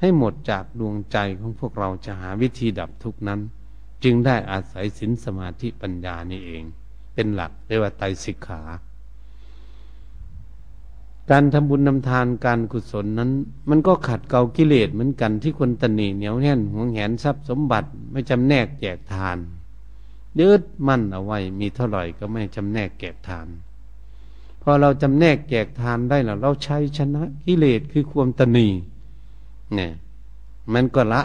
[0.00, 3.40] ให้หมดจากดวงใจของพวกเราจะหาวิธีดับทุกนั้น
[4.04, 6.62] จึงได้อาศัยสินสมาธิปัญญานี่เอง
[7.14, 8.60] เป็นหลักเรียกว่าไตสิกขา
[11.30, 13.30] การทำบุญนำทานการกุศลนั้น
[13.70, 19.38] มันก็ขัดเกลากิเลสเหมือนกันที่คนตนีเหนียวแน่นหวงแหนทรัพย์สมบัติไม่จำแนกแจกทาน
[20.40, 23.46] ยึดมั่นเอาไว้มีเท่าไหร่ก็ไม่จำแนกแจกทาน
[24.62, 28.66] พอเราจำแนกแจกทานได้แล้วเราใช้ชนะกิเลสคือความตนี
[29.74, 29.92] เนี่ย
[30.74, 31.22] มันก็ละ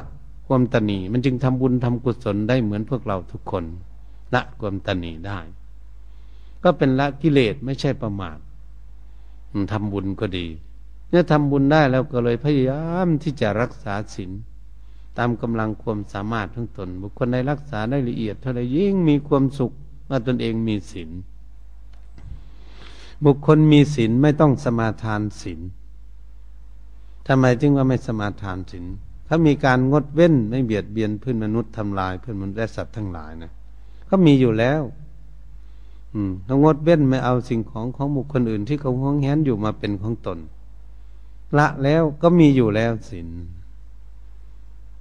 [0.47, 3.63] ความตนีมันจึงทำบุญทำกุศลได้เหมือนพวกเราทุกคน
[4.33, 5.39] ละความตนีได้
[6.63, 8.37] ก็เป็นละกิเลสไม่ใช่ประมาท
[9.71, 10.47] ทำบุญก็ดี
[11.09, 14.31] เนี่ยทำบุญได้แล้วก็เลยพยายามที่จะรักษาศีล
[15.17, 19.71] ตามกำลังความสามารถทั้งตน บุคคลใดรักษาได้ละเอียดเท่าไรยิ่งมีความสุข
[20.05, 21.09] เมื่อตนเองมีศีล
[23.25, 25.59] บุคคลมีศีลไม่ต้องสมาทานศีล
[27.27, 28.85] ทำไมจึงว่าไม่สมาทานศีล
[29.27, 33.51] ถ้ามีการงดเว้นไม่เบียดเบียนเพื่อนมนุษย์ทำลายเพื่อนมนุษย์และสัตว์ทั้งหลายนะ
[34.09, 34.81] ก็มีอยู่แล้ว
[36.13, 40.39] อืมต้องงดเว้นไม่เอาสิ่งของของบุคคลอื่นที่เขาห้องแหนอยู่มาเป็นของตน
[41.57, 43.27] ละแล้วก็มีอยู่แล้วศีล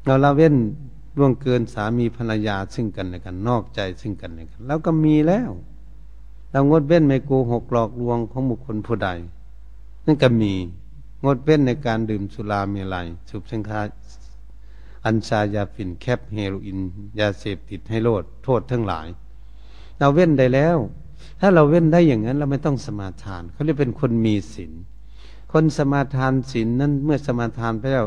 [0.05, 0.55] เราละเว้น
[1.19, 5.51] ล่วงเกินสามีภรรยาซึ่งกันและกัน นอกใจซึ่งกันและกัน แล้วก็มีแล้ว
[6.51, 9.09] เรางดเว้นไม่โกหกหลอกลวงของบุคคลผู้ใด
[10.07, 10.53] นั่นก็มี
[11.25, 13.81] งดเว้นในการดื่มสุราเมรัยสูบสังฆา
[15.07, 16.79] อัญชายาฝิ่นแคปเฮโรอีน
[17.19, 19.07] ยาเสพติดให้โลดโทษทั้งหลาย
[19.99, 20.77] เราเว้นได้แล้ว
[21.45, 24.73] ถ้าเราเว้นได้อย่างนั้น เราไม่ต้องสมาทานเขาเรียกเป็นคนมีศีล
[25.53, 28.07] คนสมาทานศีลนั้นเมื่อสมาทานไปแล้ว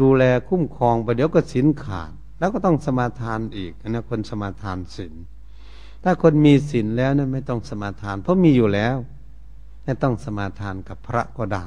[0.00, 5.14] ดูแลคุ้มครองไปเดี๋ยวก็ศีลขาด แล้วก็ต้องสมาทานอีกนะคนสมาทานศีล
[6.02, 8.96] ถ้าคนมีศีลแล้วนั้นไม่ต้องสมาทาน เพราะมีอยู่แล้ว
[9.84, 11.66] ไม่ต้องสมาทานกับพระก็ได้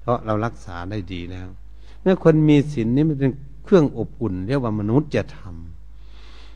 [0.00, 1.48] เพราะเรารักษาได้ดีแล้ว
[2.02, 3.32] เมื่อคนมีศีลนี้มันเป็น
[3.64, 5.75] เครื่องอบอุ่น เรียกว่ามนุษย์จะทำ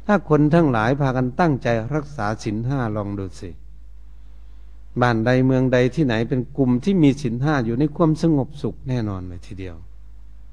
[0.07, 3.51] ถ้าคนทั้งหลายพากันตั้งใจรักษาศีลห้าลองดูสิ
[5.01, 9.77] บ้านใดเมืองใดที่ไหนเป็นกลุ่มที่มีศีลห้าอยู่ในความสงบสุขแน่นอนเลยทีเดียว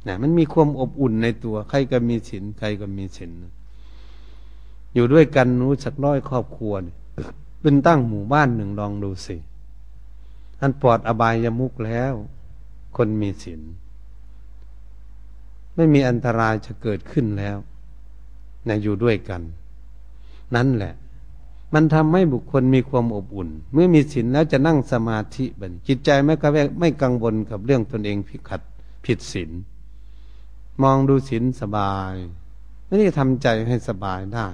[0.08, 3.32] นะมันมีความอบอุ่นในตัว ใครก็มีศีลใครก็มีศีล
[4.94, 6.74] อยู่ด้วยกันรู้สักร้อยครอบครัว
[7.62, 9.36] เป็นตั้งหมู่บ้านหนึ่งลองดูสิ
[10.62, 12.14] อันปลอดอบายยมุกแล้ว
[12.98, 13.62] คนมีศีล
[15.76, 17.58] ไม่มีอันตรายจะเกิดขึ้นแล้ว
[18.70, 19.42] นะอยู่ด้วยกัน
[20.56, 20.94] นั่นแหละ
[21.74, 28.62] มันทำให้บุคคลมีความอบอุ่น เมื่อมีศีลแล้วจะนั่งสมาธิบันจิตใจไม่กระแวกไม่กังวลกับเรื่องตนเองผิดขัด
[29.06, 29.52] ผิดศีล
[30.82, 32.14] มองดูศีลสบาย
[32.86, 34.48] ไม่ได้ทำใจให้สบายได้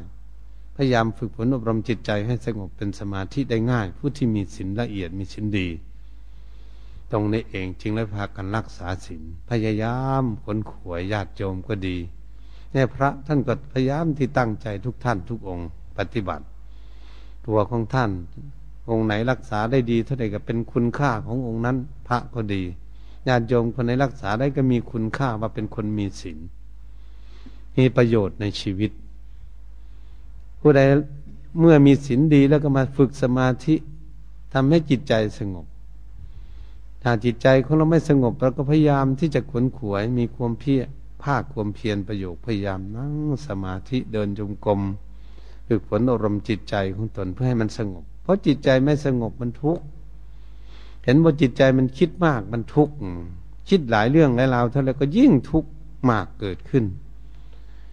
[0.76, 5.68] พยายามฝึกฝนอบรมจิตใจให้สงบเป็นสมาธิได้ง่าย ผู้ที่มีศีลละเอียดมีศีลดี
[7.12, 11.98] ตรงนี้เองจึงได้พากันรักษาศีลพยายามคนขวยญาติโยมก็ดี
[12.74, 16.46] เนี่ยพระท่านก็พยายามที่ตั้งใจทุกท่านทุกองค์ปฏิบัติ
[17.48, 18.12] ตัวของท่าน
[18.90, 22.64] องค์ไหนรักษาได้ดีเท่าไหร่ก็เป็นคุณค่าขององค์นั้น พระก็ดี
[23.28, 26.38] ญาติโยมคนไหนรักษาได้ก็มีคุณค่าว่าเป็นคนมีศีล
[27.78, 28.92] มีประโยชน์ในชีวิต
[30.60, 30.82] ผู้ใด
[31.60, 33.76] เมื่อมีศีลดีแล้วก็มาฝึกสมาธิ
[34.54, 35.66] ทำให้จิตใจสงบ
[37.02, 40.88] ถ้าจิตใจของเราไม่สงบเราก็พยายามที่จะขวนขวายมีความเพียร
[41.24, 43.14] ภาคความเพียรประโยคพยายามนั่ง
[43.48, 44.82] สมาธิเดินจงกรม
[45.68, 49.84] ฝึกฝนอารมณ์จิตใจของตนเพื่อให้มันสงบ เพราะจิตใจไม่สงบมันทุกข์
[51.04, 52.94] เห็นว่าจิตใจมันคิดมากมันทุกข์
[53.70, 55.70] คิดหลายเรื่องหลายราวเท่าไรก็ยิ่งทุกข์
[56.10, 56.86] มากเกิดขึ้น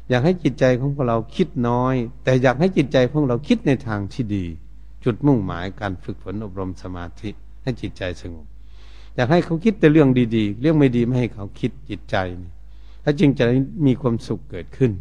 [0.09, 4.45] อยากให้จิตใจของพวกเราคิดน้อย แต่อยากให้จิตใจของเราคิดในทางที่ดี
[5.05, 7.31] จุดมุ่งหมายการฝึกฝนอบรมสมาธิ
[7.62, 8.47] ให้จิตใจสงบ
[9.14, 12.16] อยากให้เขาคิดแต่เรื่องดี ๆ เรื่องไม่ดีไม่ให้เขาคิดจิตใจ
[13.03, 13.45] ถ้าจึงจะ
[13.87, 14.93] มีความสุขเกิดขึ้น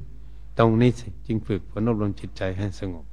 [0.60, 0.92] ตรงนี้
[1.28, 3.06] จึงฝึกฝนอบรมจิตใจให้สงบ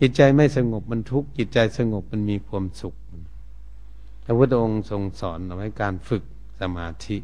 [0.00, 2.94] จิตใจไม่สงบมันทุกข์จิตใจสงบมันมีความสุข
[4.24, 6.22] พระพุทธองค์ทรงสอนเอาไว้การฝึก
[6.60, 7.16] สมาธิ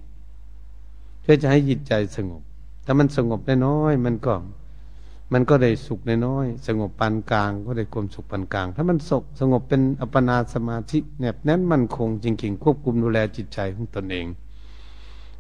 [1.20, 2.42] เพื่อจะให้จิตใจสงบ
[2.85, 4.35] ถ้ามันสงบน้อยมันก็
[5.33, 14.27] มันก็ได้สุขน้อยสงบปานกลาง ก็ได้ความสุขปานกลาง ถ้ามันสกสงบเป็นอัปปนาสมาธิแนบแน่นมันคงจริงๆควบคุมดูแลจิตใจของตนเอง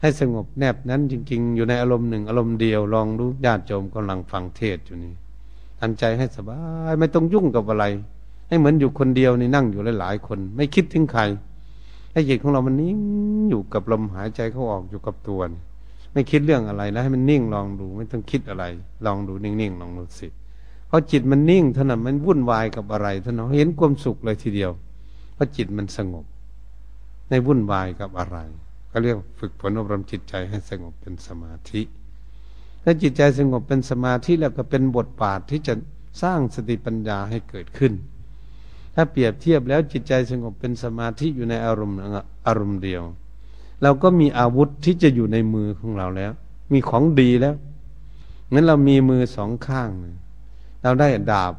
[0.00, 5.12] ให้สงบแนบนั้นจริง ๆ อยู่ในอารมณ์หนึ่ง อารมณ์เดียวลองรู้ญาติโยมกำลังฟังเทศอยู่นี่
[5.80, 6.60] ทันใจให้สบา
[6.90, 7.84] ยไม่ต้องยุ่งกับอะไร
[8.48, 11.22] ให้เหมือนอยู่คนเดียวนี่นั่งอยู่หลายๆคน ไม่คิดถึงใคร
[12.12, 12.98] ให้จิตของเรามันนิ่ง
[13.50, 15.62] อยู่กับลมหายใจเข้าออกอยู่กับตัวนี่
[16.12, 18.64] ไม่คิดเรื่องอะไรแล้วให้มันนิ่งลองดู ไม่ต้องคิดอะไร
[19.06, 20.28] ลองดูนิ่งๆลองดูสิ
[20.88, 24.70] เพราะจิตมันนิ่งเท่านั้นมันวุ่นวายกับอะไรเท่านั้นเห็นความสุขเลยทีเดียว
[25.34, 26.24] เพราะจิตมันสงบ
[27.30, 28.38] ในวุ่นวายกับอะไร
[28.90, 31.82] ก็เรียกฝึกฝนอบรมจิตใจให้สงบเป็นสมาธิ
[32.84, 35.74] ถ้าจิตใจสงบเป็นสมาธิแล้วก็เป็นบทบาทที่จะ
[36.22, 37.92] สร้างสติปัญญาให้เกิดขึ้น
[38.94, 41.98] ถ้าเปรียบเทียบแล้วจิตใจสงบเป็นสมาธิอยู่ในอารมณ์
[42.46, 43.02] อารมณ์เดียว
[43.82, 46.32] เราก็มีอาวุธที่จะอยู่ในมือของเราแล้ว
[46.72, 47.54] มีของดีแล้ว
[48.52, 49.88] งั้นเรามีมือสองข้าง
[50.82, 51.54] เราได้ดาบ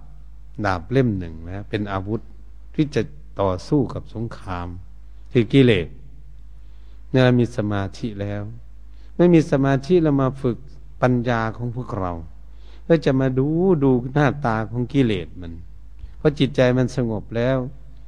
[0.65, 2.22] ดาบเล่มหนึ่งแล้วเป็นอาวุธ
[2.76, 3.02] ที่จะ
[3.41, 4.67] ต่อสู้กับสงคราม
[5.34, 5.88] คือกิเลส
[7.12, 8.43] เนี่ยเรามีสมาธิแล้ว
[9.15, 10.58] ไม่มีสมาธิเรามาฝึก
[11.02, 12.12] ปัญญาของพวกเรา
[12.84, 13.47] เพื่อจะมาดู
[13.84, 15.54] ดูหน้าตาของกิเลสมัน
[16.17, 17.58] เพราะจิตใจมันสงบแล้ว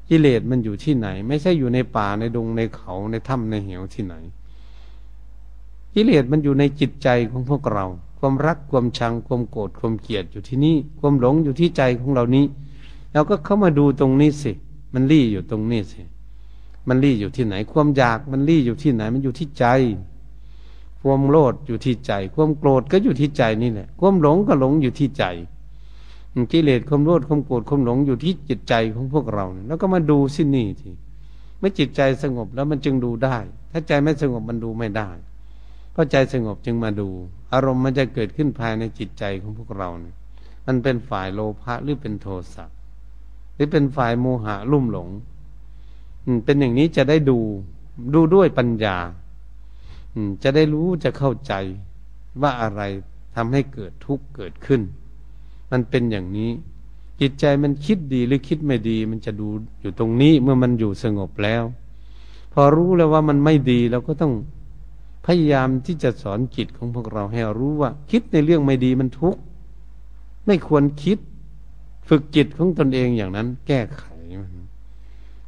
[0.10, 4.16] กิเลสมันอยู่ที่ไหน ไม่ใช่อยู่ในป่าในดงในเขาในถ้ำในเหวที่ไหน
[5.94, 7.86] กิเลสมันอยู่ในจิตใจของพวกเรา
[8.20, 12.46] ความรักความชังความโกรธความเกลียดอยู่ที่นี่ความหลงอยู่ที่ใจของเรานี้
[13.14, 14.52] เราก็เข้ามาดูตรงนี้สิ
[14.94, 16.02] มันรี่อยู่ตรงนี้สิ
[16.88, 19.66] มันรี่อยู่ที่ไหน ความอยากมันรี่อยู่ที่ไหน มันอยู่ที่ใจ
[21.02, 25.26] ความโลภอยู่ที่ใจ ความโกรธก็อยู่ที่ใจนี่แหละ ความหลงก็หลงอยู่ที่ใจ
[26.52, 30.90] กิเลสความโลภความโกรธความหลงอยู่ที่จิตใจของพวกเรา แล้วก็มาดูสินี่ที
[31.60, 33.38] เมื่อจิตใจสงบแล้วมันจึงดูได้
[33.72, 35.10] ถ้าใจไม่สงบมันดูไม่ได้
[35.92, 37.10] เพราะใจสงบจึงมาดู
[37.54, 40.16] อารมณ์มันจะเกิดขึ้นภายในจิตใจของพวกเราเนี่ย
[40.68, 42.66] มันเป็นฝ่ายโลภะหรือเป็นโทสะ
[43.56, 45.10] หรือเป็นฝ่ายโมหะลุ่มหลง
[46.46, 47.40] เป็นอย่างนี้จะได้ดู
[48.14, 48.98] ดูด้วยปัญญา
[50.44, 51.54] จะได้รู้จะเข้าใจ
[52.42, 52.82] ว่าอะไร
[53.36, 54.82] ทำให้เกิดทุกข์เกิดขึ้น
[55.72, 56.52] มันเป็นอย่างนี้
[57.22, 59.48] จิตใจมันคิดดีหรือคิดไม่ดี มันจะดู
[59.82, 61.64] อยู่ตรงนี้เมื่อมันอยู่สงบแล้ว
[62.54, 64.34] พอรู้แล้วว่ามันไม่ดีเราก็ต้อง
[65.26, 69.42] พยายามที่จะสอนจิตของพวกเราให้รู้ว่า คิดในเรื่องไม่ดีมันทุกข์
[70.46, 71.18] ไม่ควรคิด
[72.08, 74.04] ฝึกจิตของตนเองอย่างนั้น แก้ไข
[74.63, 74.63] เ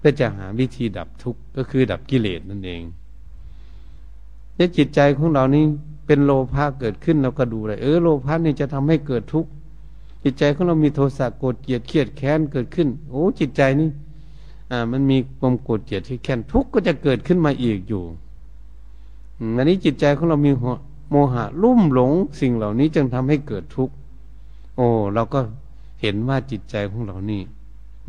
[0.07, 2.81] พื่อจะหาวิธีดับทุกข์ก็คือดับกิเลสนั่นเอง
[4.55, 5.63] เนี่ยจิตใจของเรานี่
[6.05, 9.49] เป็นโลภะเกิดขึ้นเราก็ดูเลยเออโลภะนี่จะทำให้เกิดทุกข์
[10.23, 13.89] จิตใจของเรามีโทสะโกรธเกลียดเครียดแค้นเกิดขึ้น โอ้จิตใจนี่
[14.71, 18.03] อ่า มันมีความโกรธเกลียดที่แค้นทุกข์ก็จะเกิดขึ้นมาอีกอยู่
[19.57, 20.51] อันนี้จิตใจของเรามี
[21.09, 23.93] โมหะลุ่มหลงสิ่งเหล่านี้จึงทำให้เกิดทุกข์
[24.75, 25.39] โอ้เราก็
[26.01, 27.41] เห็นว่าจิตใจของเรานี่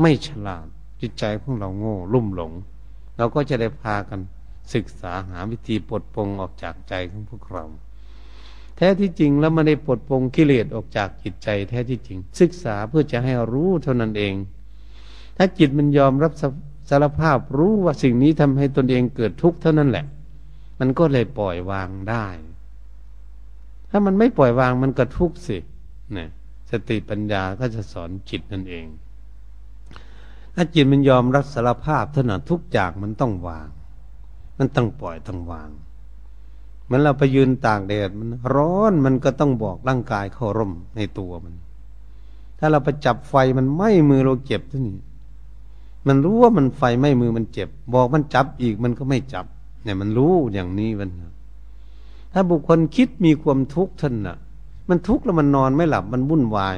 [0.01, 0.67] ไม่ฉลาด
[1.07, 2.53] จิตใจของเราโง่ลุ่มหลง
[3.17, 4.21] เราก็จะได้พากัน
[4.75, 7.65] ศึกษาหาวิธีปลดปลงออกจากใจของพวกเรา
[8.77, 14.35] แท้ที่จริงแล้วไม่ได้ปลดปลงกิเลสออกจากจิตใจ แท้ที่จริง ศึกษาเพื่อจะให้รู้เท่านั้นเอง
[15.37, 16.33] ถ้าจิตมันยอมรับ
[16.91, 20.05] สารภาพรู้ว่าสิ่งนี้ทำให้ตนเองเกิดทุกข์เท่านั้นแหละ
[20.81, 22.27] มันก็เลยปล่อยวางได้
[23.91, 25.59] ถ้ามันไม่ปล่อยวางมันก็ทุกข์สิ
[26.13, 26.29] เนี่ย
[26.71, 28.87] สติปัญญาก็จะสอนจิตนั่นเอง
[30.57, 33.69] ถ้าจิตมันยอมรับสารภาพเท่านั้นทุกอย่างมันต้องวาง
[34.59, 35.71] มันต้องปล่อยต้องวาง
[36.91, 41.55] มันเราไปยืนตากแดดมันร้อนมันก็ต้องบอกร่างกายเข้าร่มในตัวมัน
[42.59, 44.99] ถ้าเราไปจับไฟมันไหม้มือเราเจ็บที่นี่
[46.07, 49.47] มันรู้ว่ามันไฟไหม้มือมันเจ็บ บอกมันจับอีกมันก็ไม่จับ
[49.85, 51.11] เนี่ยมันรู้อย่างนี้มัน
[52.33, 54.37] ถ้าบุคคลคิดมีความทุกข์ท่านน่ะ
[54.89, 56.75] มันทุกข์แล้วมันนอนไม่หลับมันวุ่นวาย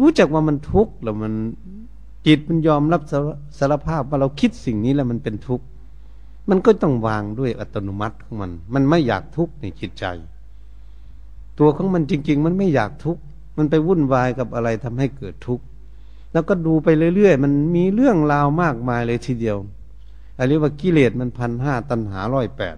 [0.00, 1.32] รู้จักว่ามันทุกข์แล้วมัน
[2.26, 3.02] จิตมันยอมรับ
[3.58, 5.64] สารภาพว่าเราคิดสิ่งนี้แล้วมันเป็นทุกข์
[6.50, 10.04] มันก็ต้องวางด้วยอัตโนมัติของมัน มันไม่อยากทุกข์ในจิตใจ
[11.58, 13.22] ตัวของมันจริง ๆ มันไม่อยากทุกข์
[13.56, 15.64] มันไปวุ่นวายกับอะไรทำให้เกิดทุกข์
[16.32, 19.56] แล้วก็ดูไปเรื่อยๆ มันมีเรื่องราวมากมายเลยทีเดียว
[20.38, 22.76] อะไรว่ากิเลสมันพันห้าตัณหาร้อยแปด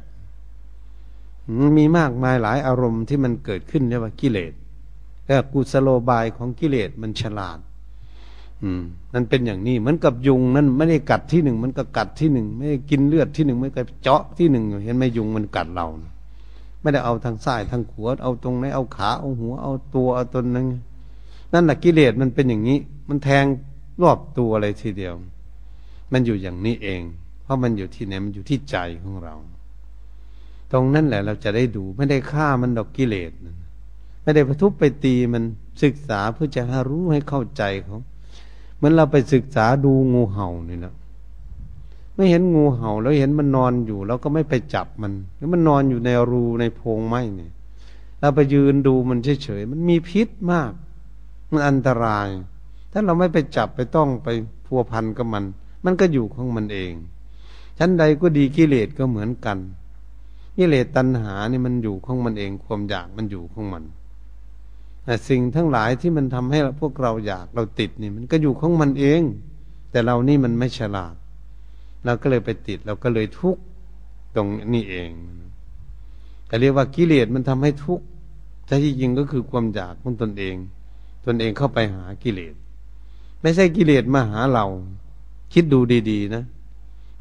[1.58, 4.52] มันมีมากมายหลายอารมณ์ที่มันเกิดขึ้นเรียกว่ากิเลส
[5.24, 7.58] แล้วกุศโลบายของกิเลสมันฉลาด
[8.62, 8.82] อืม
[9.14, 15.86] มันเป็นอย่างนี้เหมือนกับยุงนั้นไม่ได้กัดที่หนึ่งมันก็กัดที่หนึ่งไม่ได้กินเลือดที่หนึ่งไม่ได้เจาะที่หนึ่งเห็นไหมยุงมันกัดเรา
[16.80, 20.66] ไม่ได้เอาทางซ้ายทางขวาเอาตรงไหนเอาขาเอาหัวเอาตัวเอาตนนั้น
[21.52, 23.44] นั่นแหละกิเลสมันเป็นอย่างนี้ มันแทง
[24.02, 25.14] รอบตัวอะไรทีเดียว
[26.12, 27.02] มันอยู่อย่างนี้เอง
[27.42, 29.34] เพราะมันอยู่ที่ไหนมันอยู่ที่ใจของเรา
[30.72, 33.32] ตรงนั้นแหละเราจะได้ดูไม่ได้ฆ่ามันดอกกิเลส
[34.22, 35.42] ไม่ได้ประทุบไปตีมัน
[35.82, 37.98] ศึกษาเพื่อจะให้รู้ให้เข้าใจเขา
[38.76, 40.94] เหมือนเราไปศึกษาดูงูเห่านี่นะ
[42.14, 47.52] ไม่เห็นงูเห่า แล้วเห็นมันนอนอยู่ แล้วก็ไม่ไปจับมันแล้วมันนอนอยู่ในรูในโพรงไม้เนี่ย
[48.20, 50.72] เราไปยืนดูมันเฉยๆมันมีพิษมาก
[51.50, 52.28] มันอันตราย
[52.92, 54.28] ถ้าเราไม่ไปจับไปต้องไป
[54.66, 55.44] พัวพันกับมัน
[55.84, 56.92] มันก็อยู่ของมันเอง
[57.78, 59.58] ชั้นใดก็ดีกิเลสก็เหมือนกัน
[60.56, 63.82] กิเลสตัณหานี่มันอยู่ของมันเอง ความอยากมันอยู่ของมัน
[65.28, 69.22] สิ่งทั้งหลายที่มันทำให้พวกเราอยากเราติดนี่ มันก็อยู่ของมันเอง
[69.90, 71.14] แต่เรานี่มันไม่ฉลาด
[72.04, 73.62] เราก็เลยไปติด เราก็เลยทุกข์
[74.36, 75.10] ตรงนี้เอง
[76.46, 78.04] แต่เรียกว่ากิเลสมันทำให้ทุกข์
[78.66, 80.56] แต่ที่จริงก็คือความอยากของตนเอง
[81.26, 82.54] ตนเองเข้าไปหากิเลส
[83.42, 84.66] ไม่ใช่กิเลสมาหาเรา
[85.52, 85.78] คิดดู
[86.10, 86.44] ดีๆนะ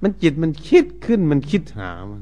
[0.01, 2.21] มันจิตมันคิดขึ้นมันคิดหามัน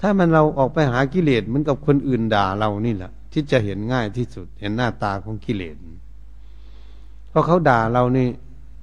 [0.00, 5.76] ถ้ามันเราออกไปหากิเลสเหมือนกับคนอื่นด่าเรานี่แหละ ที่จะเห็นง่ายที่สุด เห็นหน้าตาของกิเลส
[7.28, 8.28] เพราะเขาด่าเรานี่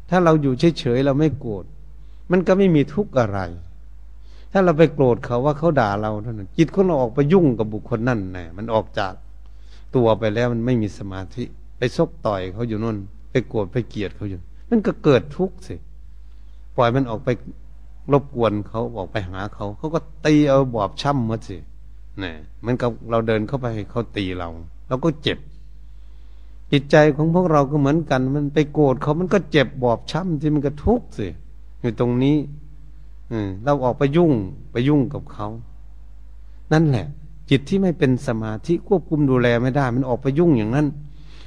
[0.09, 1.65] ถ้าเราอยู่เฉยๆเราไม่โกรธ
[2.31, 3.39] มันก็ไม่มีทุกข์อะไร
[4.51, 9.13] ถ้าเราไปโกรธเขาว่าเขาด่าเราเท่านั้นจิตของเราออกไปยุ่งกับบุคคลนั่นแน่มันออกจาก
[9.95, 11.43] ตัวไปแล้วมันไม่มีสมาธิ
[11.77, 12.97] ไปซกต่อยเขาอยู่นั่น
[13.31, 14.39] ไปโกรธไปเกลียดเขาอยู่
[14.69, 15.75] มันก็เกิดทุกข์สิ
[16.77, 17.29] ปล่อยมันออกไป
[18.11, 21.57] รบกวนเขาออกไปหาเขา เขาก็ตีเอาบอบช้ำมาสิ
[22.23, 24.49] นี่เหมือนกับเราเดินเข้าไปเขาตีเรา
[24.87, 25.39] เราก็เจ็บ
[26.71, 31.27] จิตใจของพวกเราก็เหมือนกัน มันไปโกรธเขามันก็เจ็บบอบช้ำที่มันก็ทุกข์สิ
[31.81, 32.37] อยู่ตรงนี้
[33.63, 34.31] เราออกไปยุ่ง
[34.71, 35.47] ไปยุ่งกับเขา
[36.73, 37.07] นั่นแหละ
[37.49, 40.87] จิตที่ไม่เป็นสมาธิควบคุมดูแลไม่ได้ มันออกไปยุ่งอย่างนั้น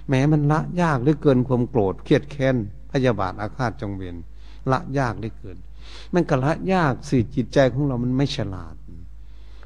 [0.09, 2.57] แม้มันละยากหลือเกินความโกรธเครียดแค้น
[2.91, 4.17] พยาบาทอาฆาตจงเวียน
[4.71, 5.57] ละยากเหลือเกิน
[6.15, 8.75] มันก็ละยากสิจิตใจของเรามันไม่ฉลาด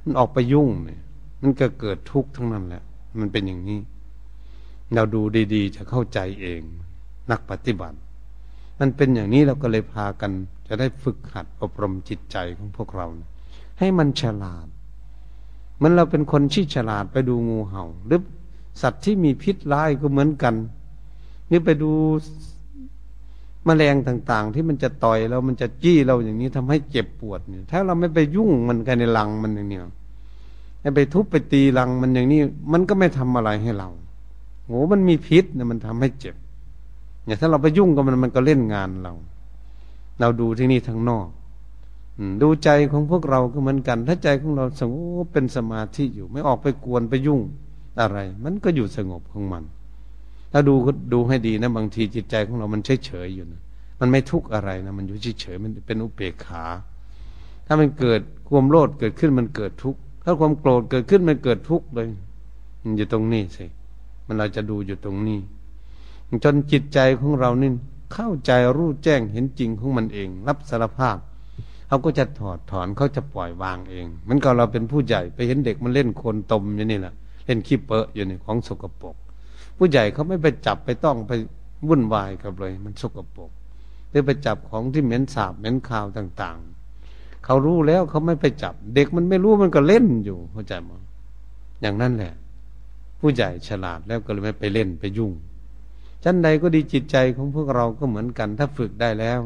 [0.03, 1.01] มันออกไปยุ่งเนี่ย
[1.43, 2.83] มันก็เกิดทุกข์ทั้งนั้นแหละ
[3.19, 3.81] มันเป็นอย่างนี้
[4.95, 5.23] เราดู
[5.55, 6.61] ดีๆ จะเข้าใจเอง
[7.31, 7.99] นักปฏิบัติ
[8.81, 10.31] มันเป็นอย่างนี้เราก็เลยพากัน
[10.69, 13.07] จะได้ฝึกหัดอบรมจิตใจของพวกเรา
[13.79, 14.67] ให้มันฉลาด
[15.83, 18.23] มันเราเป็นคนที่ฉลาดไปดูงูเห่า หรือ
[18.83, 20.55] สัตว์ที่มีพิษร้ายก็เหมือนกัน
[21.51, 21.93] นี่ไปดู
[23.69, 29.79] มแมลงต่างๆ ที่มันจะต่อยเรา มันจะจี้เราอย่างนี้ทำให้เจ็บปวดเนี่ย ถ้าเราไม่ไปยุ่งมันกันในรังมันอย่างนี้
[30.97, 32.41] ไปทุบไปตีรังมันอย่างนี้
[32.73, 33.89] มันก็ไม่ทำอะไรให้เรา
[34.67, 36.35] โอ้มันมีพิษเนี่ยมันทำให้เจ็บ
[37.25, 39.13] เนี่ยถ้าเราไปยุ่งกับมันมันก็เล่นงานเรา
[40.21, 41.27] เราดูที่นี่ทั้งนอก
[42.43, 44.95] ดูใจของพวกเราก็เหมือนกัน ถ้าใจของเราสง
[45.25, 47.41] บเป็นสมาธิอยู่ ไม่ออกไปกวนไปยุ่ง
[48.01, 49.63] อะไร มันก็อยู่สงบของมัน
[50.53, 50.75] ถ้าดู
[51.13, 53.61] ดูให้ดีนะ บางทีจิตใจของเรามันเฉยเฉยอยู่นะ
[54.01, 56.65] มันไม่ทุกข์อะไรนะมันอยู่เฉยเฉยมันเป็นอุเบกขา
[57.67, 62.09] ถ้ามันเกิดความโลภเกิดขึ้นมันเกิดทุกข์ถ้าความโกรธเกิดขึ้นมันเกิดทุกข์เลย
[62.83, 63.65] มันอยู่ตรงนี้สิ
[64.27, 65.41] มันเราจะดูอยู่ตรงนี้
[66.45, 67.71] จนจิตใจของเรานี่
[68.13, 71.17] เข้าใจรู้แจ้งเห็นจริงของมันเอง รับสารภาพ
[71.89, 77.15] เขาก็จะถอดถอนเขาจะปล่อยวางเองมันก็เราเป็นผู้ใหญ่ไปเห็นเด็กมันเล่นโคนตมอย่างนี้แหละ
[77.47, 79.17] เล่นขี้เปอะอยู่ในของสกปรก
[79.85, 81.33] ผู้ใหญ่เขาไม่ไปจับไปต้องไป
[81.89, 83.51] วุ่นวายกับเลย มันสกปรก
[84.11, 86.59] หรือไปจับของที่เหม็นสาบเหม็นข่าวต่าง
[87.01, 91.03] ๆ เขารู้แล้วเขาไม่ไปจับ เด็กมันไม่รู้มันก็เล่นอยู่เข้าใจมั้ย
[91.81, 92.35] อย่างนั้นแหละ
[93.21, 95.33] ผู้ใหญ่ฉลาดแล้วก็เลยไม่ไปเล่นไปยุ่ง
[96.25, 99.41] ชั้นใดก็ดีจิตใจของพวกเราก็เหมือนกัน ถ้าฝึกได้แล้ว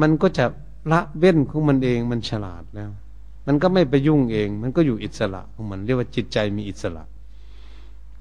[0.00, 0.44] มันก็จะ
[0.92, 2.90] ละเว้นของมันเองมันฉลาดแล้ว
[3.46, 7.04] มันก็ไม่ไปยุ่งเอง มันก็อยู่อิสระของมันเรียกว่าจิตใจมีอิสระ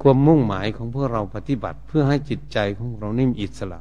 [0.01, 3.79] ความมุ่งหมายของพวกเราปฏิบัติ เพื่อให้จิตใจของเรานี่มีอิสระ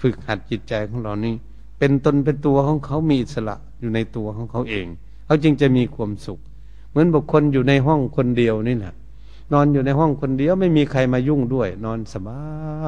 [0.00, 1.34] ฝึกหัดจิตใจของเรานี่
[1.78, 4.86] เป็นตนเป็นตัวของเขามีอิสระอยู่ในตัวของเขาเอง
[5.24, 6.38] เขาจึงจะมีความสุข
[6.90, 8.94] เหมือนบุคคลอยู่ในห้องคนเดียวนี่แหละ
[9.52, 12.40] นอนอยู่ในห้องคนเดียวไม่มีใครมายุ่งด้วย นอนสบา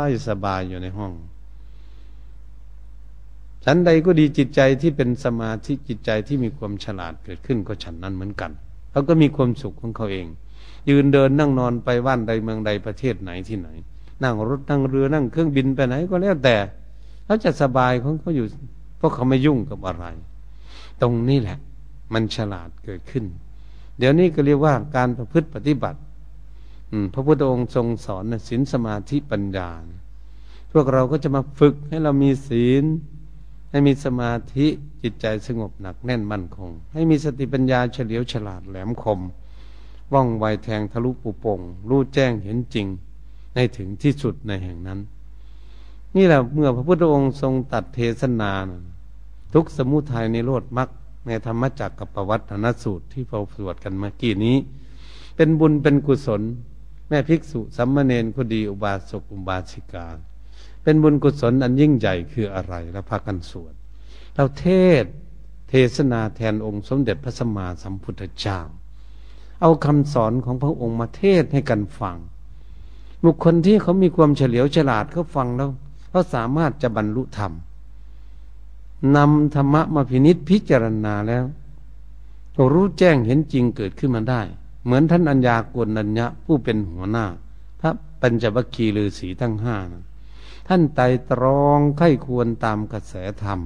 [0.09, 1.13] ยสบายอยู่ในห้อง
[3.65, 8.51] ฉันใดก็ดีจิตใจที่เป็นสมาธิจิตใจที่มีความฉลาดเกิดขึ้นก็ฉันนั้นเหมือนกัน
[8.91, 10.27] เขาก็มีความสุขของเขาเอง
[10.89, 13.69] ยืนเดินนั่งนอนไปว่านใดเมืองใดประเทศไหนที่ไหน
[14.23, 16.57] นั่งรถนั่งเรือนั่งเครื่องบินไปไหนก็แล้วแต่
[17.25, 18.47] เขาจะสบายของเขาอยู่
[18.97, 20.05] เพราะเขาไม่ยุ่งกับอะไร
[21.03, 21.59] ตรงนี้แหละ
[22.13, 23.25] มันฉลาดเกิดขึ้น
[23.99, 26.01] เดี๋ยวนี้ก็เรียกว่าการประพฤติปฏิบัติ
[27.15, 29.71] พระพุทธองค์ทรงสอนศีลสมาธิปัญญา
[30.73, 32.85] พวกเราก็จะมาฝึกให้เรามีศีล
[33.71, 34.67] ให้มีสมาธิ
[35.03, 39.21] จิตใจสงบหนักแน่นมั่นคง ให้มีสติปัญญาเฉลียวฉลาดแหลมคม
[40.13, 42.87] ว่องไวแทงทะลุปุโป่งรู้แจ้งเห็นจริง
[43.55, 45.01] ในถึงที่สุดในแห่งนั้น
[46.17, 48.83] นี่แหละเมื่อพระพุทธองค์ทรงตัดเทศนานะ
[49.55, 50.89] ทุกสมุทัยในโลดมัก
[51.27, 54.57] ในธรรมจักรกับประวัตินสูตรที่เราสวดกันเมื่อกี้นี้
[55.37, 56.43] เป็นบุญเป็นกุศล
[57.09, 60.07] แม่ภิกษุสัมมาเนนก็ดีอุบาสกอุบาสิกา
[60.83, 63.75] เป็นบุญกุศลอันยิ่งใหญ่คืออะไรแล้วพากันสวด
[64.35, 64.67] เราเท
[65.03, 65.05] ศ
[65.69, 68.59] เทศนาแทนองค์สมเด็จพระสัมมาสัมพุทธเจ้า
[69.63, 72.17] เอาคำสอนของพระองค์มาเทศให้กันฟัง
[73.25, 75.71] บุคคลที่เขามีความเฉลียวฉลาดเขาฟังแล้ว
[76.11, 77.53] เขาสามารถจะบรรลุธรรม
[79.17, 81.45] นำธรรมะมาพินิษพิจารณาแล้ว
[82.73, 84.41] รู้แจ้งเห็นจริงเกิดขึ้นมาได้
[84.85, 87.27] เหมือนท่านอัญญากนัญญะผู้เป็นหัวหน้า
[87.81, 87.91] พระ
[88.21, 90.05] ปัญจวัคคีย์ฤาษีทั้งห้านะ
[90.69, 93.61] ท่านไต่ตรองไข้ควรตามกระแสธรรม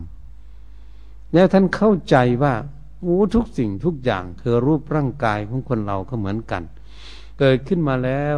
[1.35, 2.55] แล้วท่านเข้าใจว่า
[3.07, 6.63] โอ้ทุกสิ่งทุกอย่างคือรูปร่างกายของคนเราก็เหมือนกัน
[7.39, 8.37] เกิดขึ้นมาแล้ว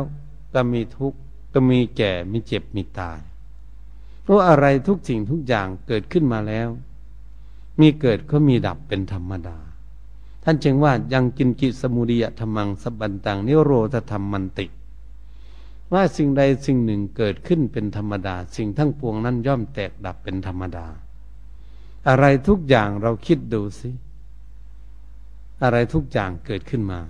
[0.54, 1.18] ก็มีทุกข์
[1.52, 3.18] ก็มีแก่มีเจ็บมีตาย
[4.22, 6.68] เพราะอะไรทุกสิ่งทุกอย่างเกิดขึ้นมาแล้ว
[7.80, 9.58] มีเกิดก็มีดับเป็นธรรมดา
[10.44, 14.66] ท่านจึงว่ายังกินกิสมุริยธรรมังสบันตังนิโรธธรรมมันติ
[15.92, 20.86] ว่าสิ่งใดสิ่งหนึ่งเกิดขึ้นเป็นธรรมดา สิ่งทั้งปวงนั้นย่อมแตกดับเป็นธรรมดา
[22.08, 23.90] อะไรทุกอย่างเราคิดดูสิ
[25.62, 27.00] อะไรทุกอย่างเกิดขึ้นมา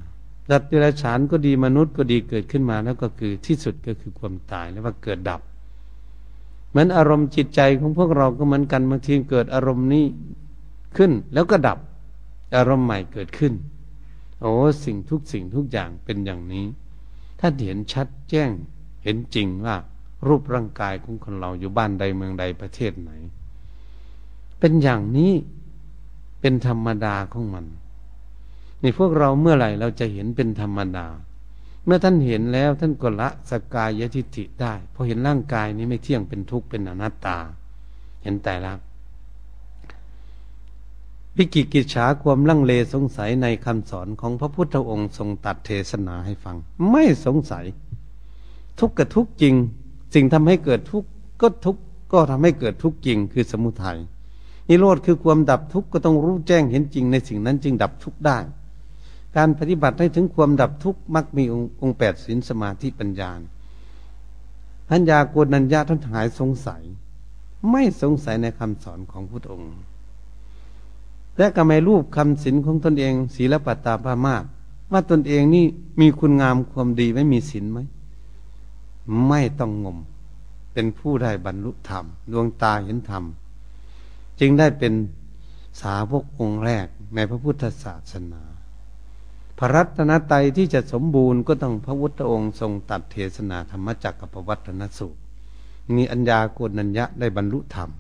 [0.49, 5.40] สัตว์เดรัจฉานก็ดีมนุษย์ก็ดีเกิดขึ้นมาแล้วก็คือที่สุดก็คือความตายแล้วว่าเกิดดับ
[6.70, 10.05] เหมือนอารมณ์จิตใจของพวกเราก็เหมือนกันบางทีเกิดอารมณ์นี้
[10.96, 11.78] ขึ้นแล้วก็ดับ
[12.57, 13.53] อารมณ์ใหม่เกิดขึ้น
[14.40, 14.53] โอ้
[14.84, 16.66] สิ่งทุกสิ่งทุกอย่างเป็นอย่างนี้
[17.40, 18.51] ถ้าเห็นชัดแจ้ง
[19.03, 19.76] เห็นจริงว่า
[20.26, 23.11] รูปร่างกายของคนเราอยู่บ้านใดเมืองใดประเทศไหน
[24.59, 25.32] เป็นอย่างนี้
[26.40, 27.66] เป็นธรรมดาของมัน
[28.82, 31.06] นี่พวกเราเมื่อไหร่เราจะเห็นเป็นธรรมดา
[31.84, 37.38] เมื่อท่านเห็นแล้วท่านก็ละสกายทิฏฐิได้พอเห็นร่างกายนี้ไม่เที่ยงเป็นทุกข์เป็นอนัตตา
[38.22, 38.72] เห็นแต่ละ
[41.36, 46.56] วิกิกิจฉาความลังเลสงสัยในคำสอนของพระพุทธองค์ทรงตัดเทศนาให้ฟัง
[46.90, 47.64] ไม่สงสัย
[48.78, 49.54] ทุกข์กับทุกข์จริง
[50.14, 51.08] สิ่งทำให้เกิดทุกข์
[51.40, 51.80] ก็ทุกข์
[52.12, 53.98] ก็ทำให้เกิดทุกข์จริง คือสมุทัย
[54.68, 58.38] นิโรธคือความดับทุกข์ก็ต้องรู้แจ้งเห็นจริงในสิ่งนั้นจึงดับทุกข์ได้
[59.36, 61.44] การปฏิบัติให้ถึงความดับทุกข์มักมี
[61.82, 63.30] องค์แปดศีลสมาธิปัญญา
[64.88, 66.82] พัญญาโกนัญญาท่านหายสงสัย
[67.70, 69.70] ไม่สงสัยในคำสอนของพุทธองค์
[71.38, 74.36] และก็ไม่รูปคำศีลของตนเองศีลปัตตาภามา
[74.92, 75.64] ว่าตนเองนี่
[76.00, 77.78] มีคุณงามความดีไม่มีศีลไหม
[79.28, 79.98] ไม่ต้องงม
[80.72, 83.24] เป็นผู้ได้บรรลุธรรม ดวงตาเห็นธรรม
[84.40, 84.92] จึงได้เป็น
[85.80, 88.42] สาวกองค์แรกในพระพุทธศาสนา
[89.59, 95.20] พระรัตนตรัยที่จะสมบูรณ์ก็ต้องพระพุทธองค์ทรงตัดเทศนาธรรมจักรกับพวัฒนสูตร
[95.96, 97.90] มีอัญญาโกนัญญะได้บรรลุธรรม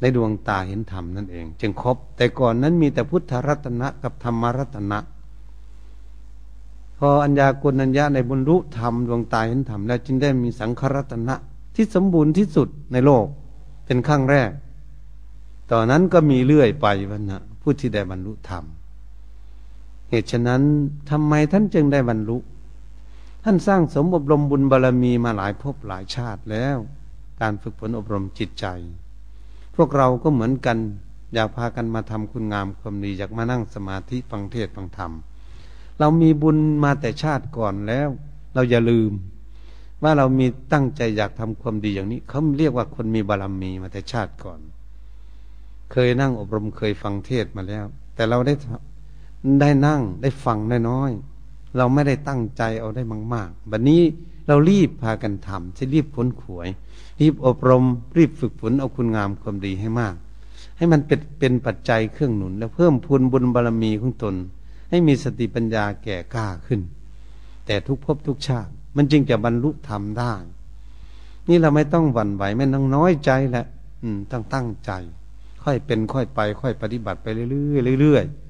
[0.00, 4.98] ในดวงตาเห็นธรรมนั่นเอง จึงครบ แต่ก่อนนั้นมีแต่พุทธรัตนะกับธรรมรัตนะ
[6.98, 11.34] พออัญญาโกุณัญญาในบุญรุธรรมดวงตาเห็นธรรมแล้วจึงได้มีสังขรัตนะ
[11.74, 13.26] ที่สมบูรณ์ที่สุดในโลก
[13.84, 14.50] เป็นขั้งแรก
[15.70, 18.64] ต่อนนั้นก็มีเรื่อยไปวันนะผู้ที่ได้บรรลุธรรม
[20.10, 20.62] เหตุฉะนั้น
[21.10, 22.38] ทำไมท่านจึงได้บรรลุ
[23.44, 26.76] ท่านสร้างสมอบรมบุญบารรมีมาหลายภพหลายชาติแล้ว
[27.40, 28.66] การฝึกฝนอบรมจิตใจ
[29.76, 30.78] พวกเราก็เหมือนกัน
[31.34, 35.12] อยากพากันมาทำคุณงามความดีอยากมานั่งสมาธิฟังเทศฟังธรรม
[35.98, 38.08] เรามีบุญมาแต่ชาติก่อนแล้ว
[38.54, 39.12] เราอย่าลืม
[40.02, 44.60] ว่าเรามีตั้งใจอยากทำความดีอย่างนี้เขาเรียกว่าคนมีบารรมีมาแต่ชาติก่อน
[45.92, 47.84] เคยนั่งอบรมเคยฟังเทศมาแล้ว
[48.14, 48.54] แต่เราได้
[49.60, 50.58] ได้นั่งได้ฟัง
[50.88, 53.02] น้อยๆเราไม่ได้ตั้งใจเอาได้
[53.34, 54.02] มากๆบัดนนี้
[54.48, 56.68] เรารีบพากันทำจะรีบพ้นขวย
[57.20, 57.84] รีบอบรม
[58.16, 60.14] รีบฝึกฝนเอาคุณงามความดีให้มาก
[60.76, 64.34] ให้มันเป็นเป็นปัจจัยเครื่องหนุน และเพิ่มพูนบุญบารรมีของตน
[64.90, 66.80] ให้มีสติปัญญาแก่กล้าขึ้น
[67.66, 70.34] แต่ทุกภพทุกชาติ มันจึงจะบรรลุธรรมได้
[71.48, 73.66] นี่เราไม่ต้องหวั่นไหวไม่ต้องน้อยใจแหละ
[74.02, 74.90] อืมต้องตั้งใจ
[75.62, 77.46] ค่อยเป็นค่อยไป ค่อยปฏิบัติไปเรื่
[77.94, 78.47] อยๆเรื่อยๆ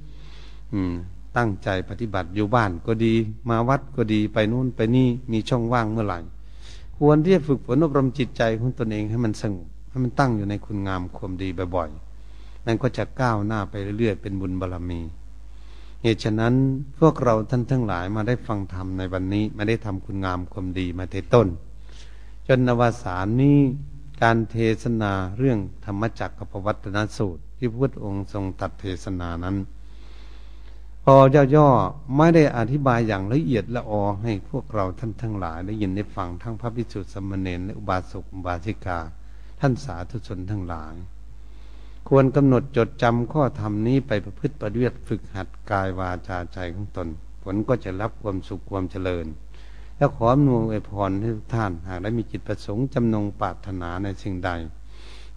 [0.73, 0.95] อืม
[1.37, 3.15] ตั้งใจปฏิบัติอยู่บ้านก็ดี
[3.49, 6.19] มาวัดก็ดีไปนู่นไปนี่มีช่องว่างเมื่อไหร่
[6.99, 15.01] ควรที่จะฝึกฝนอบรมจิตใจของตนเองให้มันสงบให้มันตั้งอยู่ในคุณงามความดีบ่อยๆนั่นก็จะก้าวหน้าไปเรื่อยๆเป็นบุญบารรมี
[16.03, 16.55] เหตุฉะนั้น
[16.99, 21.49] พวกเราท่านทั้งหลายมาได้ฟังธรรมในวันนี้มาได้ทำคุณงามความดีมาเทต้น
[22.47, 23.59] จนนวสารนี้
[24.23, 29.57] การเทศนาเรื่องธรรมจักรกับวัตนสูตร ที่พระพุทธองค์ทรงตัดเทศนานั้น
[31.11, 31.21] พอ
[31.55, 38.99] ย่อๆไม่ได้อธิบายอย่างละเอียดละออให้พวกเราท่านทั้งหลายได้ยินได้ฟังทั้งพระพิสุทธิสมณเณรและอุบาสกอุบาสิกา
[39.61, 40.95] ท่านสาธุชนทั้งหลาย
[42.09, 47.09] ควรกำหนดจดจำข้อธรรมนี้ไปประพฤติปฏิบัติฝึกหัดกายวาจาใจของตน
[47.43, 49.27] ผลก็จะรับความสุขความเจริญ
[49.97, 54.51] และขออำนวยพรให้ทุกท่าน หากได้มีจิตประสงค์จำนงปรารถนาในสิ่งใด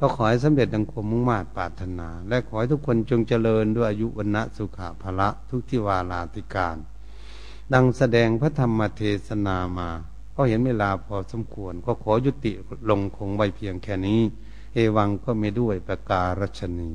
[0.03, 6.77] ก็ขอให้สำเร็จดังความมุ่งมา่ปรารถนา และขอให้ทุกคนจงเจริญด้วยอายุวันณะสุขะพละทุกทิวาลาติการ
[7.73, 9.89] ดังแสดงพระธรรมเทศนามา
[10.35, 12.51] ก็เห็นเวลาพอสมควร ก็ขอยุติ
[12.89, 14.21] ลงคงไว้เพียงแค่นี้
[14.73, 16.91] เอวังก็ไม่ด้วยประการรัชนี